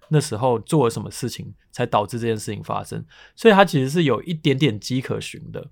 [0.08, 3.04] 那时候做了什么事情才导致这件事情发生，
[3.34, 5.66] 所以它其实是有一点点迹可循的，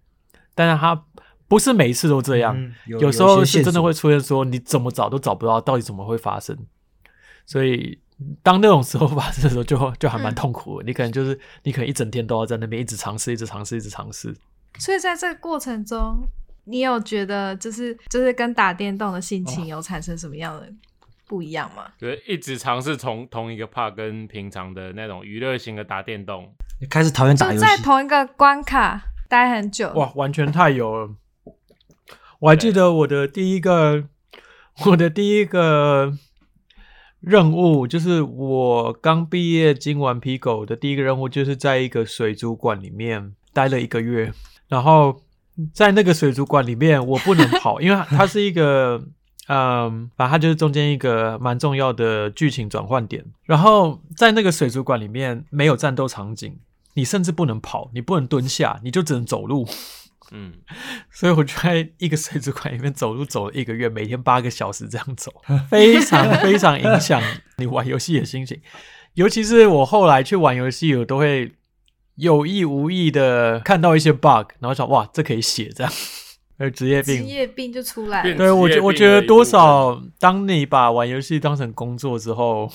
[0.57, 1.05] 但是它
[1.49, 6.57] 不是每一次都这样，嗯有有时候是真的会出现说你怎么找都找不到到底怎么会发生，
[7.47, 7.99] 所以
[8.43, 14.37] 当那种时候发生的时候就就还蛮嗯痛苦的， 你可能就是你可能一整天都要在那边一直尝试，一直尝试，一直尝试。
[14.79, 16.19] 所以在这个过程中，
[16.65, 20.71] 你有觉得就是就是跟打电动的心哦情有产生什么样的
[21.27, 21.85] 不一样吗？
[21.99, 31.11] 就是一直尝试从同一个 part 跟平常的那种娱乐型的打电动，你开始讨厌打在游戏，同一个关卡待很久，哇，完全太有了！
[32.41, 34.05] 我还记得我的第一个，
[34.87, 36.13] 我的第一个
[37.21, 44.33] 任务就是我刚毕业金完皮狗的第一个任务，就是在一个水族馆里面待了一个月，
[44.69, 45.23] 然后
[45.73, 49.03] 在那个水族馆里面我不能 跑，因为它是一个。
[49.51, 53.25] 嗯，反正它就是中间一个蛮重要的剧情转换点。
[53.47, 56.55] 然后在那个水族馆里面没有战斗场景，
[56.93, 59.67] 你甚至不能跑，你不能蹲下，你就只能走路。
[60.33, 60.53] 嗯，
[61.11, 65.33] 所以我就在一个水族馆里面走路走了一个月，每天八个小时这样走，
[65.71, 67.23] 非常非常影响
[67.57, 68.61] 你玩游戏的心情。
[69.15, 71.53] 尤其是我后来去玩游戏，我都会
[72.17, 75.93] 有意无意的看到一些 bug，然后想哇，这可以写这样。
[76.59, 78.37] 呃，职业病职，业病就出来了。
[78.37, 82.69] 对我觉我觉得多少，当你把玩游戏当成工作之后，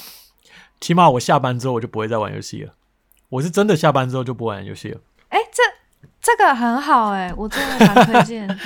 [0.80, 2.74] 起码我下班之后我就不会再玩游戏了。
[3.28, 5.01] 我是真的下班之后就不玩游戏了。
[5.28, 5.62] 哎、这
[6.24, 8.47] 这个很好哎、我真的蛮推荐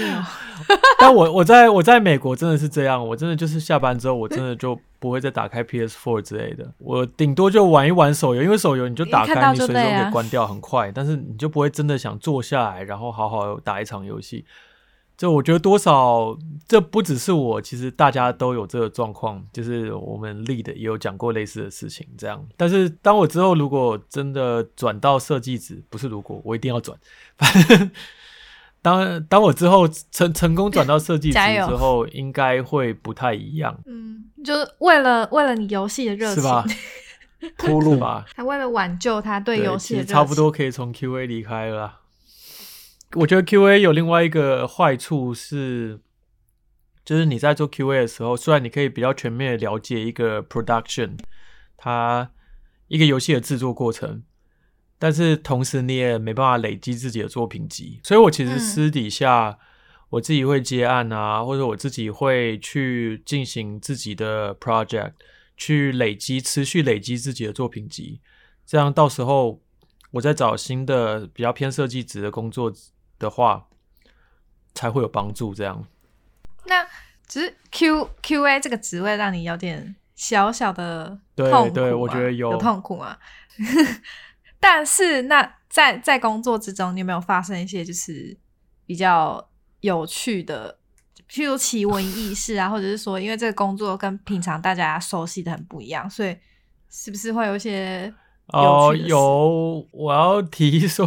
[1.00, 14.46] 但我我在我在美国真的是这样，我真的就是下班之后，我真的就不会再打开 PS4 之类的，我顶多就玩一玩手游，因为手游你就打开，你随时都就累啊可以关掉，很快，但是你就不会真的想坐下来，然后好好打一场游戏。
[15.18, 16.38] 这我觉得多少，
[16.68, 22.46] 这不只是我，其实大家都有这个状况，就是我们 lead 也有讲过类似的事情，这样。
[22.56, 26.96] 但是当我之后如果真的转到设计职，不是如果我一定要转，
[27.36, 27.92] 反正
[28.84, 36.64] 当当我之后成成功转到设计职 之后，应该会不太一样，嗯，就是为了为了你游戏的热情， 是吧？
[37.58, 38.24] 铺路吧？
[38.36, 42.00] 还为了挽救他对游戏的热情，差不多可以从 QA 离开了啦。
[43.16, 46.02] 我觉得 QA 有另外一个坏处是，
[47.06, 51.18] 就是你在做 QA 的时候，虽然你可以比较全面的了解一个 production，
[51.78, 52.32] 它
[52.88, 54.24] 一个游戏的制作过程，
[55.00, 58.02] 但是同时你也没办法累积自己的作品集。
[58.04, 59.58] 所以我其实嗯私底下、
[60.10, 65.14] 我自己会接案啊，或者我自己会去进行自己的 project，
[65.56, 68.20] 去累积持续累积自己的作品集。
[68.66, 69.62] 这样到时候
[70.12, 72.72] 我再找新的比较偏设计职的工作
[73.20, 73.68] 的话，
[74.74, 75.54] 才会有帮助。
[75.54, 75.86] 这样，
[76.66, 76.86] 那
[77.28, 83.18] 只是 Q Q A 这个职位让你有点小小的痛苦对我吗觉得有有痛苦啊。
[84.60, 88.36] 但是那在在工作之中，你有没有发生一些就是
[88.86, 89.50] 比较
[89.82, 90.80] 有趣的，
[91.30, 96.36] 譬如奇闻异事啊，或者是说，因为这个工作跟平常大家熟悉的很不一样，所以
[96.90, 98.12] 是不是会有一些
[98.48, 101.06] 哦，有有，我要提说，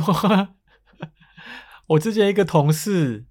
[1.91, 3.25] 我之前一个同事，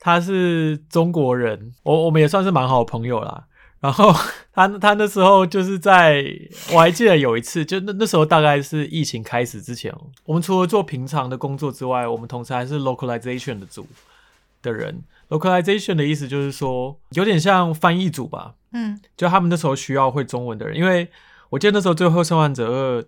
[0.00, 3.46] 他是中国人，我我们也算是蛮好朋友啦。
[3.78, 4.12] 然后
[4.52, 6.24] 他他那时候就是在，
[6.72, 9.92] 我还记得有一次，就那那时候大概是疫情开始之前，
[10.24, 13.86] 我们除了做平常的工作之外，我们同时还是 localization 的组
[14.62, 15.02] 的人。
[15.28, 21.08] localization 的意思就是说，有点像翻译组吧，嗯就他们那时候需要会中文的人，因为
[21.50, 23.00] 我记得那时候《最后生还者二》，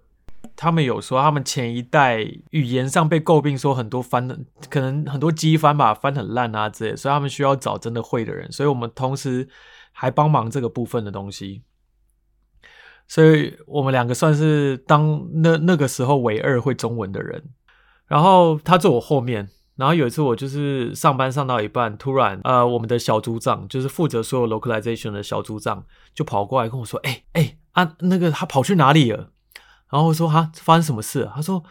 [0.57, 2.21] 他们有说他们前一代
[2.51, 4.39] 语言上被诟病说很多翻的，
[4.69, 9.49] 可能很多机翻吧翻很烂啊之类，所以他们需要找真的会的人，所以我们同时
[9.93, 11.63] 还帮忙这个部分的东西，
[13.09, 17.43] 所以我们两个算是当那那个时候唯二会中文的人，
[18.07, 19.49] 然后他坐我后面。
[19.77, 25.85] 然后有一次我就是上班上到一半，突然呃，我们的小组长就是负责所有 localization 的小组长
[26.15, 29.33] 就跑过来跟我说：“哎、哎、啊，那个他跑去哪里了？”
[29.95, 31.63] 然后我说：“哈，发生什么事？”他说：“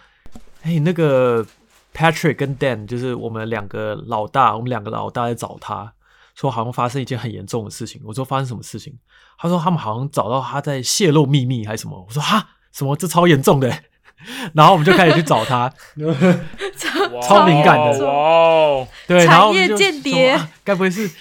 [0.63, 1.45] 哎、那个
[1.93, 5.91] Patrick 跟 Dan 就是我们两个老大，我们两个老大在找他，
[6.33, 8.97] 说好像发生一件很严重的事情。”我说：“发生什么事情？”
[9.37, 12.95] 他说：“他们好像找到他在泄露秘密还是什么。”我说：“哈，什么？
[12.95, 13.69] 这超严重的。
[14.55, 15.69] ”然后我们就开始去找他，
[17.27, 21.11] 超敏感的哇哦，对，然后我们就产业间谍说啊该不会是？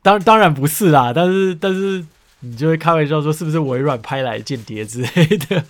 [0.00, 2.02] 当当然不是啦，但是但是
[2.38, 5.62] 你就会开玩笑说是不是微软派来的间谍之类的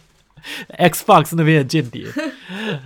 [0.78, 2.06] Xbox 那边的间谍，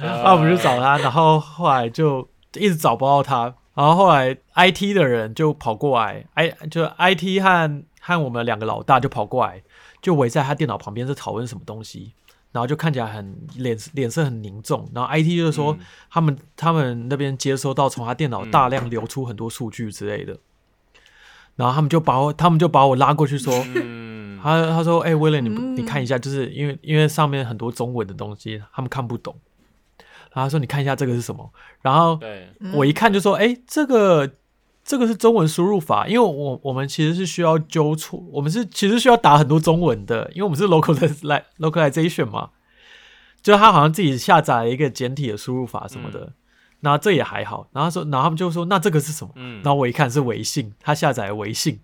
[0.01, 3.55] 然后我们就找他，然后后来就一直找不到他。
[3.75, 9.63] 然后后来 IT 的人就跑过来，I 就 IT 和和我们两个老大就跑过来，
[10.01, 12.13] 就围在他电脑旁边在讨论什么东西，
[12.53, 14.89] 然后就看起来很脸脸色很凝重。
[14.95, 15.87] 然后 IT 就是说嗯。
[16.11, 20.39] 他们他们那边接收到从他电脑大量流出很多数据之类的，
[21.57, 29.37] 然后他们就把我他们就把我拉过去说，嗯，他他说：“哎、威廉，你你看一下，就是因为因为上面很多中文的东西，他们看不懂。”
[30.35, 31.49] 然后他说：“你看一下这个是什么？”
[31.81, 32.19] 然后，
[32.75, 34.29] 我一看就说：“哎、这个
[34.85, 42.51] 这个是中文输入法，因为我我们其实是需要纠错，我们是其实需要打很多中文的，因为我们是 localiz localization 嘛，
[43.41, 46.33] 就他好像自己下载了一个简体的输入法什么的。
[46.85, 51.81] 然后这也还好，然后说，然后他们就说：“那这个是什么？”嗯，然后我一看是微信，他下载了微信，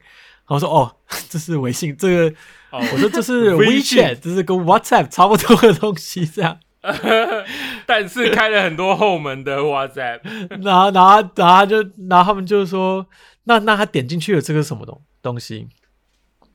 [0.47, 0.97] 然后说：“哦，
[1.31, 2.37] 这是微信，这个。”
[2.71, 6.61] 哦我说这是 WeChat，这是跟 WhatsApp 差不多的东西，这样。
[7.85, 10.21] 但是开了很多后门的 WhatsApp，
[10.63, 11.79] 然后，然后，然后他就，
[12.09, 13.05] 然后他们就说，
[13.45, 15.69] 那那他点进去了，这个是什么东东西？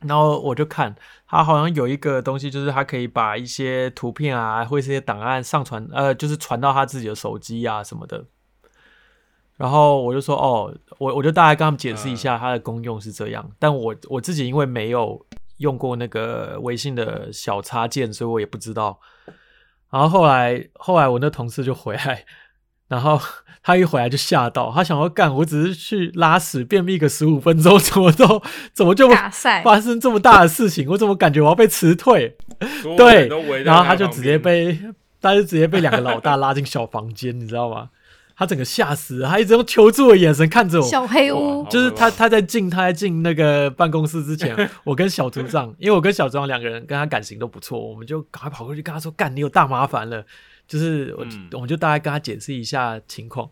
[0.08, 0.96] 然后我就看，
[1.28, 8.24] 他好像有一个东西，就是他可以把一些图片啊，或者一些档案上传，呃，就是传到他自己的手机啊什么的。
[9.58, 15.26] 然后我就说，哦，我我就大概跟他们解释一下它的功用是这样，但我我自己因为没有
[15.58, 19.00] 用过那个微信的小插件，所以我也不知道。
[19.90, 22.26] 然后后来后来我那同事就回来，
[22.90, 23.18] 然后
[23.64, 28.42] 他一回来就吓到，他想要干，我只是去拉屎便秘个十五分钟，怎么都
[28.74, 29.08] 怎么就，
[29.64, 30.90] 发生这么大的事情？
[30.90, 32.36] 我怎么感觉我要被辞退？
[32.98, 33.30] 对
[33.64, 34.78] 然后他就直接被，
[35.22, 37.90] 他就直接被两个老大拉进小房间，你知道吗？
[38.38, 40.88] 他整个吓死了，他一直用求助的眼神看着我。
[40.88, 50.26] 小黑屋，就是他他在进他在进那个办公室之前， 我跟小组长，因为我跟小组长两个人跟他感情都不错，我们就赶快跑过去跟他说：“干，你有大麻烦了。”
[50.68, 53.48] 就是我、嗯我们就大概跟他解释一下情况，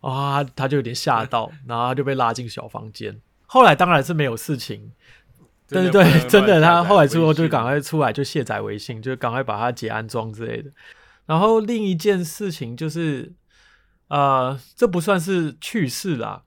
[0.00, 3.16] 啊、他他就有点吓到， 然后他就被拉进小房间。
[3.46, 4.90] 后来当然是没有事情，
[5.68, 10.68] 对对对，真的他后来之后就赶快出来就卸载微信，就赶快把它解安装之类的。
[11.24, 13.32] 然后另一件事情就是，
[14.08, 16.44] 呃，这不算是趣事啦，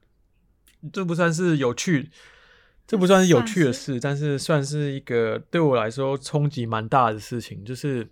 [0.93, 2.09] 这不算是有趣，
[2.87, 7.65] 这不算是有趣的算事，但是算是一个对我来说冲击蛮大的事情。
[7.65, 8.09] 就是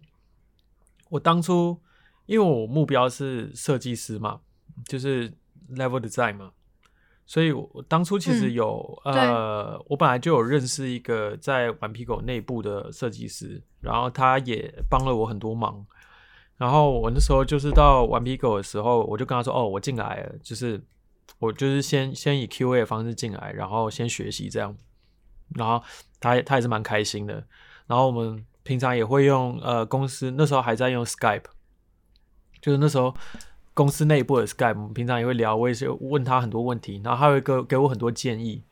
[1.10, 1.80] 我当初
[2.26, 4.42] 因为我目标是设计师嘛，
[4.86, 5.32] 就是
[5.76, 6.52] level design 嘛，
[7.26, 15.86] 所以我我当初其实嗯有、呃，我本来就有认识一个在顽皮狗内部的设计师，然后他也帮了我很多忙。
[16.58, 20.84] 然后我那时候就是到顽皮狗的时候，我就跟他说：“哦，我进来了，就是
[21.40, 24.76] 我就是先先以 Q&A 的方式进来，然后先学习这样。”
[25.56, 25.82] 然后
[26.20, 27.44] 他也他也是蛮开心的。
[27.86, 31.44] 然后我们平常也会用呃公司那时候还在用 Skype，
[32.60, 33.16] 就是那时候
[33.74, 38.64] 公司内部的 Skype，我们平常也会聊，我也是问他很多问题，然后他会给给我很多建议。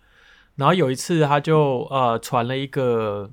[0.55, 3.29] 然后有一次他就呃传了一个，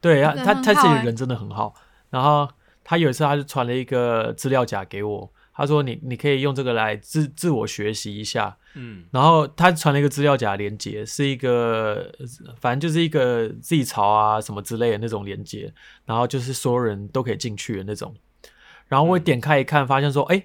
[0.00, 1.74] 对他他他自己人真的很好。
[2.10, 2.48] 然后
[2.88, 8.56] 他有一次他就传了一个资料夹给我，他说你你可以用这个来自自我学习一下。
[8.76, 12.10] 嗯然后他传了一个资料夹连接，是一个
[12.58, 15.70] 反正就是一个 Z 槽啊什么之类的那种连接，
[16.06, 18.14] 然后就是所有人都可以进去的那种。
[18.86, 20.42] 然后我点开一看，发现说，哎、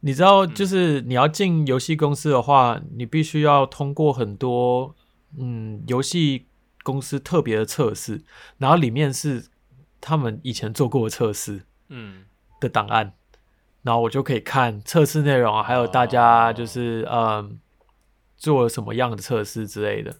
[0.00, 4.94] 你知道，就是你要进游戏公司的话，你必须要通过很多
[5.38, 6.46] 嗯游戏
[6.82, 8.22] 公司特别的测试，
[8.56, 9.44] 然后里面是
[10.00, 11.62] 他们以前做过的测试。
[11.88, 12.24] 嗯
[12.60, 13.12] 的档案，
[13.82, 17.58] 然后我就可以看测试内容啊，还有大家就是、嗯
[18.36, 20.14] 做了什么样的测试之类的。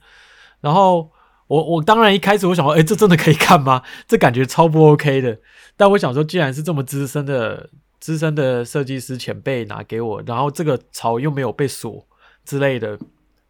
[0.61, 1.13] 然后
[1.47, 3.85] 我我当然一开始我想说，哎、这真的可以看吗？
[4.09, 5.39] 这感觉超不 OK 的。
[5.77, 12.09] 但我想说，既然是这么资深的资深的设计师前辈拿给我，然后这个槽又没有被锁
[12.45, 12.99] 之类的，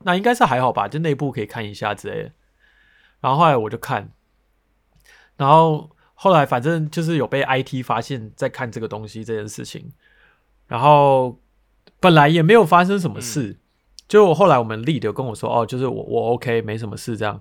[0.01, 2.33] 那应该是还好吧，就内部可以看一下之类的。
[3.21, 4.13] 然后后来我就看，
[5.39, 9.93] 然后后来反正就是有被 IT 发现在看这个东西这件事情，
[10.67, 11.39] 然后
[12.01, 13.57] 本来也没有发生什么事，
[14.09, 17.41] 就后来我们 lead 有跟我说，哦，就是我我 OK 没什么事这样，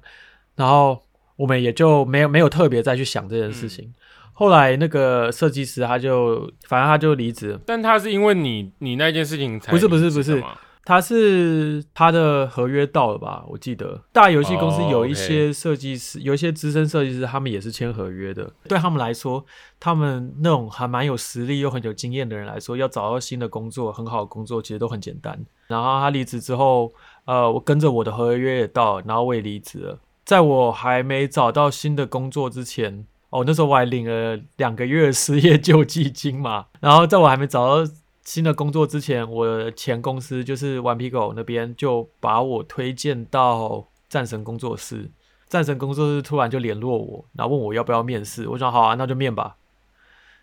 [0.55, 1.01] 然后
[1.37, 3.91] 我们也就没有没有特别再去想这件事情。
[4.33, 10.35] 后来那个设计师他就反正他就离职，但他是因为你你那件事情才不是不是不是。
[10.39, 10.55] 吗
[10.87, 13.43] 他是他的合约到了吧？
[13.49, 18.49] 我记得大游戏公司有一些设计师，有一些资深设计师，他们也是签合约的。
[18.69, 19.45] 对他们来说，
[19.81, 25.37] 他们那种还蛮有实力又很有经验的人来说，要找到新的工作，很好的工作，其实都很简单。
[25.67, 26.93] 然后他离职之后，
[27.25, 29.99] 呃，我跟着我的合约也到，然后我也离职了。
[30.23, 36.67] 在我还没找到新的工作之前，哦，那时候我还领了两个月的失业救济金嘛。
[36.79, 37.91] 然后在我还没找到
[38.27, 45.09] 新的工作之前，我前公司就是顽皮狗那边就把我推荐到战神工作室。
[45.47, 48.45] 战神工作室突然就联络我，然后问我要不要面试。
[48.49, 49.55] 我说好啊，那就面吧，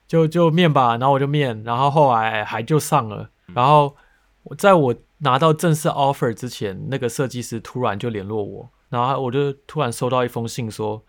[0.09, 0.97] 就就面吧。
[0.97, 3.29] 然后我就面，然后后来还就上了。
[3.53, 3.95] 然后
[4.45, 11.05] 我在我拿到正式 offer 之前，那个设计师突然就联络我，然后我就突然收到一封信说：“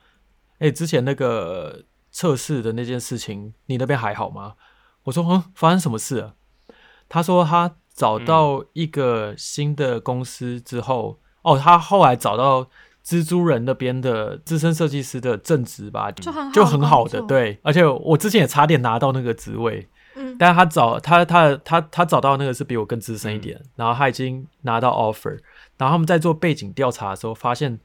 [0.60, 4.56] 哎、之前那个测试的那件事情，你那边还好吗？”
[5.03, 6.35] 我说：“嗯，发生什么事了？”
[7.07, 12.68] 他说他找到一个新的公司之后，哦，他后来找到
[13.06, 17.60] 蜘蛛人那边的资深设计师的正职吧，就很好就很好的，对。
[17.64, 25.38] 而且我之前也差点拿到那个职位，嗯，但是他找他他他他找到那个是比我更资深一点，然后他已经拿到 offer，
[25.77, 27.80] 然后他们在做背景调查的时候发现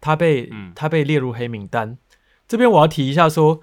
[0.00, 0.72] 他被、嗯。
[0.74, 1.98] 他被列入黑名单。
[2.48, 3.60] 这边我要提一下说，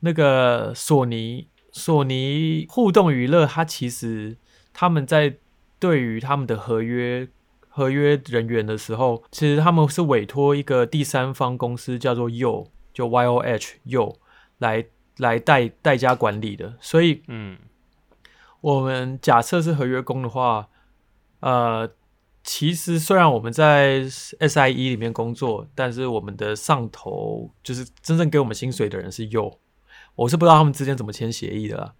[0.00, 4.38] 那个索尼索尼互动娱乐，它其实
[4.72, 5.36] 他们在
[5.78, 7.28] 对于他们的合约
[7.68, 14.14] 合约人员的时候，其实他们是委托一个第三方公司叫做 Yo，就 Y O H Yo
[14.58, 14.86] 来
[15.18, 17.58] 来代代家管理的，所以嗯。
[18.60, 20.70] 我们假设是合约工的话，
[21.40, 21.86] 呃，
[22.42, 29.58] 其实虽然我们在 SIE 里面工作，但是我们的上头就是真正给我们薪水的人是 Yo，
[30.14, 31.94] 我是不知道他们之间怎么签协议的啦。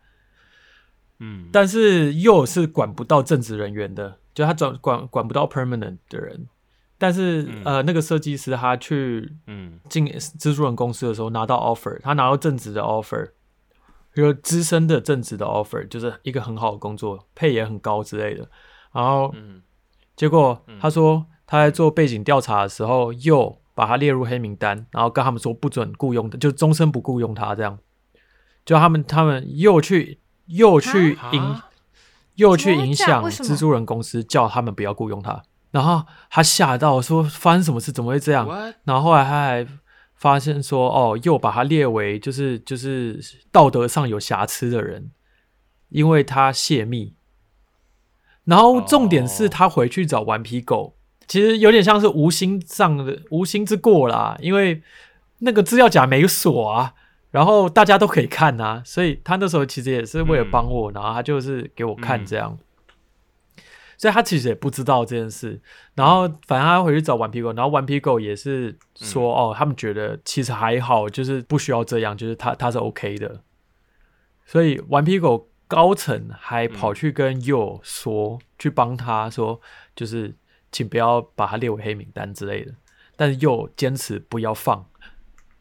[1.20, 6.48] 嗯，但是 Yo 是管不到正职人员的，就他管管管不到 permanent 的人。
[6.96, 13.30] 但是、嗯呃，那个设计师他去嗯进蜘蛛人公司的时候拿到 offer，他拿到正职的 offer，
[14.14, 18.48] 有资深的正职的 offer，就是一个很好的工作，配也很高之类的。
[18.92, 19.60] 然后嗯
[20.16, 27.78] 结果他说他在做背景调查的时候，又把他列入黑名单，然后跟他们说不准雇佣的，就终身不雇佣他这样。
[28.64, 31.68] 就他们他们又去又去影啊
[32.36, 35.42] 又去影响蜘蛛人公司，叫他们不要雇佣他。
[35.70, 38.74] 然后他吓到说发生什么事，怎么会这样？，what？
[38.84, 39.66] 然后后来他还
[40.14, 43.20] 发现说，哦，又把他列为就是就是
[43.52, 45.10] 道德上有瑕疵的人，
[45.88, 47.14] 因为他泄密。
[48.44, 50.96] 然后重点是哦他回去找顽皮狗，
[51.26, 54.82] 其实有点像是无心上的无心之过啦，因为
[55.38, 56.94] 那个资料夹没锁啊，
[57.34, 62.56] 然后大家都可以看啊， 所以他那时候其实也是为了帮我，然后他就是给我看这样。
[63.98, 65.60] 所以他其实也不知道这件事，
[65.94, 73.40] 然后反正他回去找顽皮狗，然后顽皮狗也是说、哦，他们觉得其实还好，就是不需要这样，就是他他是 OK 的。
[74.46, 79.60] 所以顽皮狗高层还跑去跟 Yo 说，去帮他说，
[79.96, 80.36] 就是
[80.70, 82.74] 请不要把他列为黑名单之类的。
[83.16, 84.86] 但是 Yo 坚持不要放，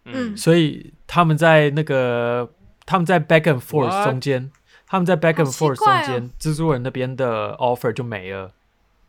[0.06, 2.49] 嗯所以他们在那个
[2.88, 4.03] 他们在 back and forth？
[4.03, 4.49] 中间，
[4.88, 8.52] 他们在 back and forth 中间，蜘蛛人那边的 offer 就没了，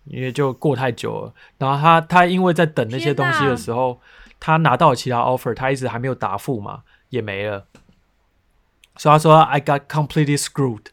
[0.04, 1.32] 因为就过太久了。
[1.56, 3.98] 然后他他因为在等那些东西的时候，
[4.38, 7.64] 他拿到其他 offer，他一直还没有答复嘛，也没了。
[8.96, 10.88] 所以他说 I got completely screwed，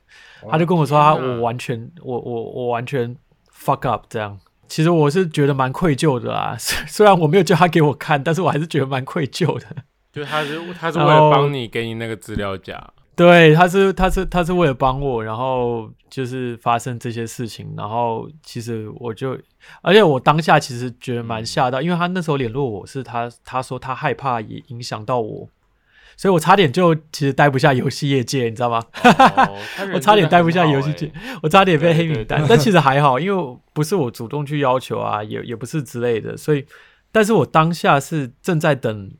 [0.50, 3.18] 他就跟我说他我完全我我我完全
[3.54, 4.40] fuck up 这样。
[4.70, 9.68] 其实我是觉得蛮愧疚的啦，虽虽然我没有叫他给我看，但是我还是觉得蛮愧疚的。
[10.12, 19.38] 就他是他是为了帮你给你那个资料夹，对，他是他是他是为了帮我，然后就是发生这些事情，然后其实我就，
[19.82, 25.48] 而且我当下其实觉得蛮吓到，因为他那时候联络我是他他说他害怕也影响到我，
[26.18, 28.84] 所以我差点就其实待不下游戏业界，你知道吗？
[29.94, 36.66] 我差点待不下游戏界欸，我差点被黑名单对，但其实还好，因为不是我主动去要求啊，也也不是之类的，所以，
[37.12, 39.12] 但是我当下是正在等，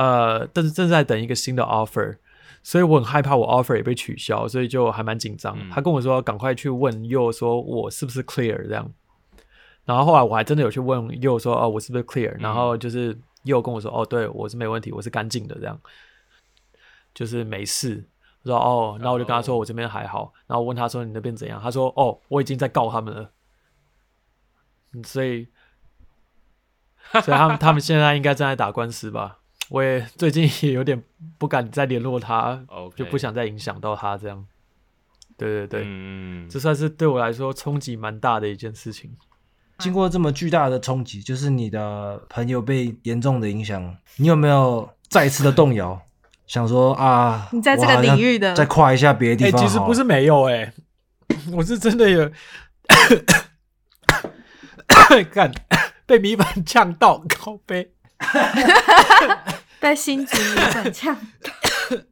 [0.00, 2.16] 呃，但是正在等一个新的 offer，
[2.62, 5.54] 所以我很害怕我 offer 也被取消，所以就还蛮紧张。
[5.58, 8.90] 嗯他跟我说赶快去问又说我是不是 clear 这样，
[9.84, 15.78] 然后后来我还真的有去问又说哦我是不是 clear，然后就是又跟我说哦对我是没问题，我是干净的这样，
[17.12, 18.08] 就是没事。
[18.42, 21.60] 我说哦，然后我就跟他说我这边还好，然后我问他说你那边怎样？
[21.60, 23.30] 他说哦，我已经在告他们了，
[24.94, 25.46] 嗯所以，
[27.12, 29.39] 所以他们他们现在应该正在打官司吧？
[29.70, 31.00] 我也最近也有点
[31.38, 32.60] 不敢再联络他
[32.96, 34.44] 就不想再影响到他这样。
[35.38, 39.16] 对对对，嗯，这算是对我来说冲击蛮大的一件事情。
[39.78, 46.02] 经过这么巨大的冲击，就是你的朋友被严重的影响，你有没有再次的动摇？
[46.46, 49.66] 想说啊，你在这个领域的再跨一下别的哎、地方。
[49.66, 50.74] 其实不是没有哎、
[51.54, 52.28] 我是真的有
[55.32, 55.52] 干
[56.04, 57.92] 被米粉呛到，靠背。
[59.82, 61.16] 被心急米粉呛。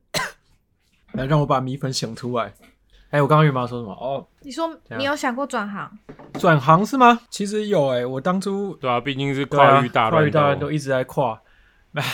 [1.12, 2.54] 来，让我把米粉想出来。
[3.10, 3.92] 哎、我刚刚原本要说什么？
[3.92, 5.90] 哦，你说你有想过转行？
[6.34, 7.20] 转行是吗？
[7.30, 11.40] 其实有哎、我当初对啊，毕竟是跨域大跨域大乱都一直在跨。
[11.94, 12.04] 唉，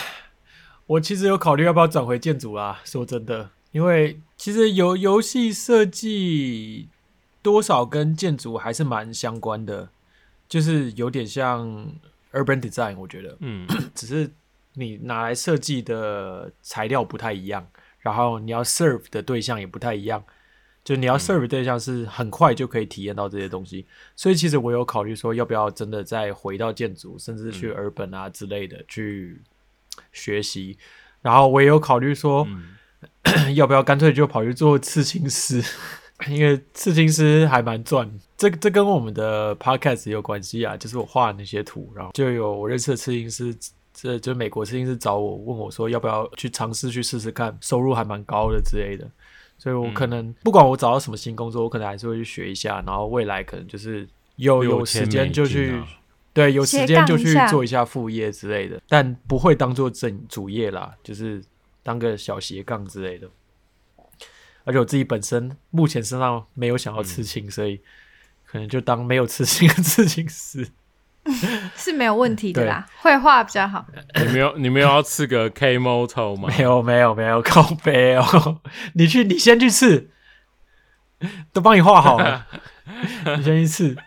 [0.87, 2.79] 我其实有考虑要不要转回建筑啦。
[2.85, 6.87] 说真的，因为其实游游戏设计
[7.41, 9.89] 多少跟建筑还是蛮相关的，
[10.47, 11.67] 就是有点像
[12.31, 13.35] urban design，我觉得。
[13.41, 14.31] 嗯，只是
[14.75, 17.67] 你拿来设计的材料不太一样，
[17.99, 20.23] 然后你要 serve 的对象也不太一样。
[20.83, 29.41] 就你要 serve 对象是很快就可以体验到这些东西，所以其实我有考虑说要不要真的再回到建筑，甚至去 urban 啊之类的去
[30.13, 30.77] 学习。
[31.23, 35.59] 然后我也有考虑说，嗯 要不要干脆就跑去做刺青师，
[36.29, 38.07] 因为刺青师还蛮赚。
[38.37, 43.57] 这这跟我们的 podcast 有关系啊，就是我画的那些图，然后就有我认识的刺青师，
[43.97, 49.09] 这就美国刺青师找我问我说要不要去尝试去试试看，收入还蛮高的之类的。
[49.57, 54.05] 所以我可能、不管我找到什么新工作，我可能还是会去学一下，然后未来可能就是
[54.35, 55.69] 有有时间就去。
[55.69, 55.87] 6000美金啊
[56.35, 61.41] 对，有时间就去做一下副业之类的，但不会当做正主业啦，就是
[61.81, 63.29] 当个小斜杠之类的。
[64.65, 67.79] 而且我自己本身目前身上没有想要刺青，所以
[68.43, 70.67] 可能就当没有刺青的 刺青师。
[71.75, 73.85] 是没有问题的啦，绘画比较好。
[74.23, 76.47] 你没有你没有要刺个 K Moto 吗？
[76.55, 78.61] 没有，没有，没有，靠背哦！
[78.93, 80.09] 你去，你先去刺，
[81.51, 82.45] 都帮你画好了，
[83.37, 83.97] 你先去刺。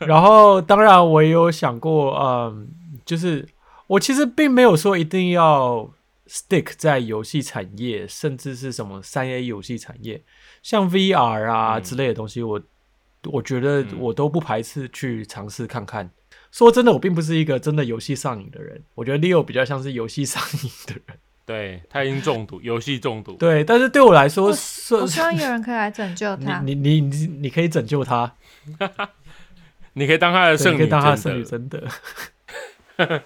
[0.00, 2.68] 然后，当然我也有想过，嗯，
[3.04, 3.48] 就是
[3.86, 5.90] 我其实并没有说一定要
[6.28, 10.22] stick 在游戏产业，甚至是什么三 A 游戏产业，
[10.62, 12.60] 像 VR 啊嗯之类的东西，我
[13.24, 16.10] 我觉得嗯我都不排斥去尝试看看。
[16.50, 21.18] 说真的，我并不是一个真的游戏上瘾的人，我觉得 Leo 比较像是游戏上瘾的人。
[21.44, 23.32] 对他已经中毒，游戏中毒。
[23.32, 24.50] 对，但是对我来说，我
[25.00, 26.60] 我希望有人可以来拯救 他。
[26.60, 28.32] 你你你你你可以拯救他，
[29.94, 31.88] 你可以当他的圣女可以当他的圣女，真的。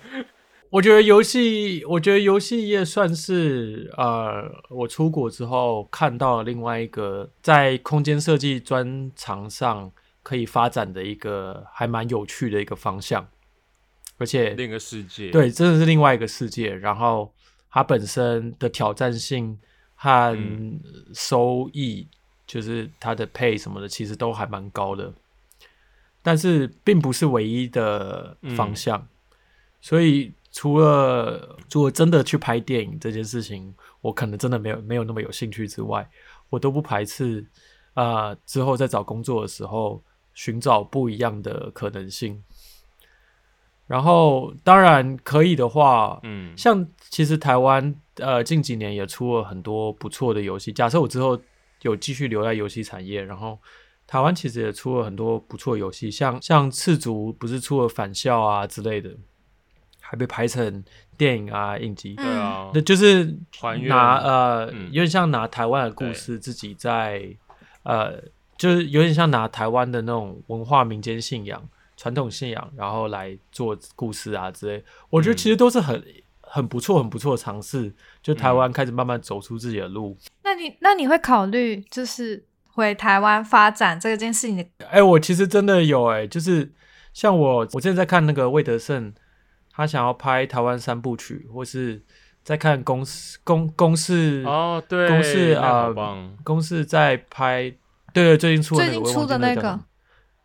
[0.77, 9.91] 我觉得游戏，我觉得游戏业算是呃，我出国之后看到了另外一个在空间设计专长上
[10.23, 13.27] 可以发展的一个还蛮有趣的一个方向，
[14.19, 15.31] 而且另一个世界。
[15.31, 16.75] 对，真的是另外一个世界。
[16.75, 17.33] 然后
[17.71, 19.59] 它本身的挑战性
[19.95, 20.79] 和嗯
[21.15, 22.07] 收益，
[22.47, 25.11] 就是它的配什么的，其实都还蛮高的。
[26.23, 29.09] 但是并不是唯一的方向，
[29.81, 36.09] 所以除了除了真的去拍电影这件事情，我可能真的没有没有那么有兴趣之外，
[36.49, 37.45] 我都不排斥
[37.93, 40.03] 啊、呃之后在找工作的时候
[40.33, 42.43] 寻找不一样的可能性。
[43.87, 50.73] 然后，当然可以的话，嗯，像其实台湾呃近几年也出了很多不错的游戏。
[50.73, 51.39] 假设我之后
[51.83, 53.59] 有继续留在游戏产业，然后
[54.07, 59.11] 台湾其实也出了很多不错游戏，像像赤足不是出了返校啊之类的，
[60.09, 60.85] 还被拍成
[61.17, 62.15] 电影啊影集。
[62.15, 67.27] 对啊那，就是还原拿呃，嗯有点像拿台湾的故事自己在
[67.83, 68.23] 呃，
[68.57, 71.61] 就是有点像拿台湾的那种文化、民间信仰、
[71.97, 74.85] 传统信仰，然后来做故事啊之类。
[75.11, 76.03] 我觉得其实都是很、
[76.41, 77.93] 很不错、很不错的尝试。
[78.23, 80.17] 就台湾开始慢慢走出自己的路。
[80.45, 84.65] 那你那你会考虑就是回台湾发展这件事情的？
[84.91, 86.73] 哎、我其实真的有哎、就是
[87.13, 89.13] 像我，我之前在看那个魏德胜，
[89.77, 92.03] 他想要拍台湾三部曲，或是
[92.43, 95.93] 在看公司公公式哦，对，公式啊
[96.43, 97.71] 公司在拍，
[98.15, 99.81] 对对，最近出的那个最近出的那个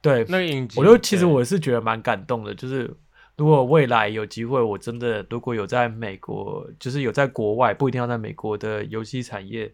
[0.01, 2.93] 对，那个影集，我就其实我是觉得蛮感动的，就是
[3.37, 9.71] 如果未来有机会，我真的如果有在美国，就是有在国外，不一定要在美国的游戏产业，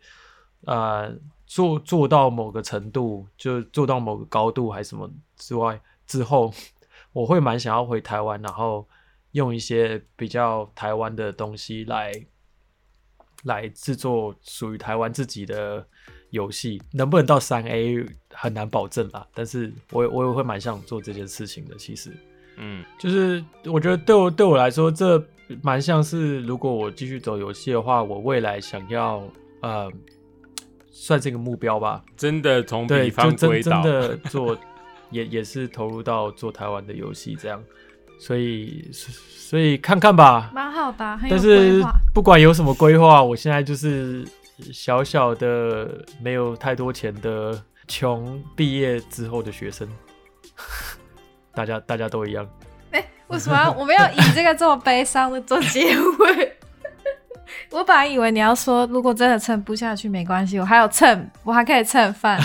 [0.66, 1.12] 呃，
[1.48, 6.54] 做做到某个程度，就做到某个高度还是什么之外之后，
[7.12, 8.88] 我会蛮想要回台湾，然后
[9.32, 12.12] 用一些比较台湾的东西来
[13.44, 15.86] 来制作属于台湾自己的
[16.32, 19.28] 游戏，能不能到三 A 很难保证啦。
[19.34, 21.76] 但是我也我也会蛮想做这件事情的。
[21.78, 22.12] 其实
[22.58, 25.24] 嗯就是我觉得对我对我来说，这
[25.62, 29.24] 蛮像是如果我继续走游戏的话，我未来想要
[29.62, 29.90] 呃，
[30.90, 32.04] 算是一个目标吧。
[32.18, 34.58] 真的从对，比就真真方归岛，的做，
[35.12, 37.64] 也也是投入到做台湾的游戏这样。
[38.20, 41.84] 所以所以看看吧，蛮好的啊、很有但是。
[42.14, 44.28] 不管有什么规划，我现在就是
[44.74, 49.88] 小小的没有太多钱的穷毕业之后的学生，
[51.54, 52.44] 大家大家都一样。
[52.90, 56.58] 哎、为什么要我们要以这个这么悲伤的做结尾？
[57.70, 62.42] 我本来以为你要说，如果真的撑不下去没关系，我还有蹭，我还可以蹭饭。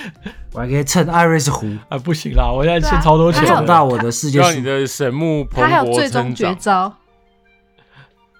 [0.56, 3.56] 我还可以蹭艾瑞斯湖，啊，不行啦，我现在欠超多钱还有的。
[3.56, 4.62] 壮大我的世界让你。
[4.62, 6.54] 的神木蓬他还有勃最终绝。
[6.54, 6.90] 招，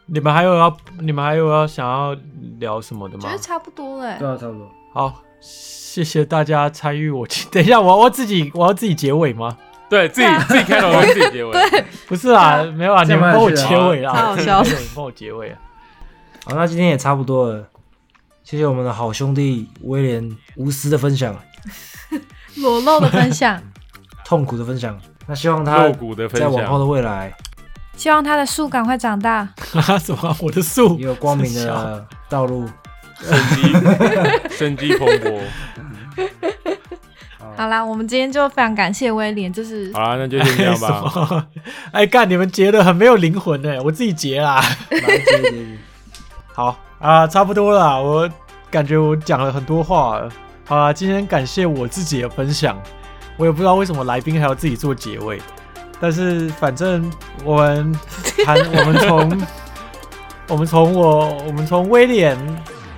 [0.07, 2.17] 你们还有要你们还有要想要
[2.59, 3.37] 聊什么的吗觉得？
[3.39, 4.19] 差不多了欸。
[4.19, 4.67] 对啊，差不多。
[4.95, 7.27] 好，谢谢大家参与我。
[7.53, 9.55] 等一下，我我自己我要自己结尾吗？
[9.91, 11.53] 对自己自己开头跟自己结尾。
[11.53, 15.59] 对，不是啊，没有啊，你们帮我结尾啦，超好笑的 你帮我结尾啊。
[16.47, 17.69] 好，那今天也差不多了，
[18.43, 21.37] 谢谢我们的好兄弟威廉无私的分享，
[22.57, 23.63] 裸露的分享，
[24.25, 24.99] 痛苦的分享。
[25.27, 27.33] 那希望他露骨的分在往后享，的未来
[27.97, 29.49] 希望他的树赶快长大。
[29.99, 30.37] 什么？
[30.41, 32.69] 我的树也有光明的道路。
[33.19, 33.73] 生机
[34.51, 35.41] 生机蓬勃。
[37.57, 41.01] 好啦，我们今天就非常感谢威廉，就是好啦，那就先这样什吧。
[41.31, 41.47] 么？
[41.93, 44.63] 哎，干，你们结的很没有灵魂哎，我自己结啦。
[44.91, 45.79] 来接接接
[46.53, 48.31] 好啊，差不多了，我
[48.71, 50.31] 感觉我讲了很多话了。
[50.69, 52.77] 好啦，今天感谢我自己的分享，
[53.37, 55.41] 我也不知道为什么来宾还要自己做结尾，
[56.01, 57.09] 但是反正
[57.45, 57.93] 我们
[58.45, 59.47] 谈，我们从
[60.51, 62.37] 我们从我我们从威廉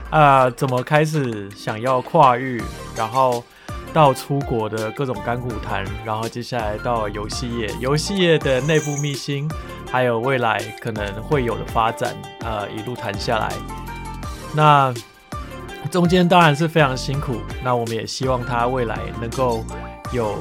[0.08, 2.62] 啊怎么开始想要跨域，
[2.96, 3.44] 然后
[3.92, 9.46] 到出国的各种干股谈，然后接下来到游戏业，游戏业的内部秘辛，
[9.90, 13.52] 还有未来可能会有的发展，呃，一路谈下来。
[14.54, 14.94] 那
[15.90, 19.64] 中间当然是非常辛苦，那我们也希望他未来能够
[20.12, 20.38] 有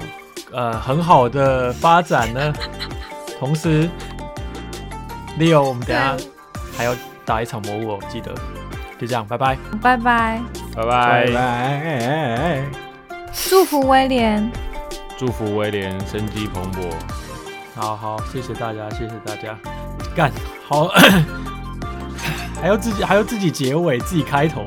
[0.52, 2.54] 呃很好的发展呢。
[3.40, 3.90] 同时
[5.40, 6.28] ，Leo，我们等一下对
[6.76, 8.34] 还要打一场魔物哦，记得。
[9.00, 9.56] 就这样，拜拜。
[9.80, 10.42] 拜拜，
[10.76, 12.64] 拜拜拜，拜。
[13.32, 14.52] 祝福威廉。
[15.16, 16.92] 祝福威廉生机蓬勃。
[17.76, 19.56] 好好，谢谢大家，谢谢大家。
[20.16, 20.32] 干
[20.68, 20.88] 好，
[22.60, 24.66] 还要自己还要自己结尾，自己开头，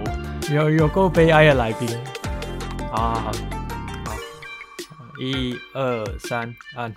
[0.49, 1.89] 有有够悲哀的来宾。
[2.91, 4.17] 好好好，好，
[5.19, 6.93] 一二三，按。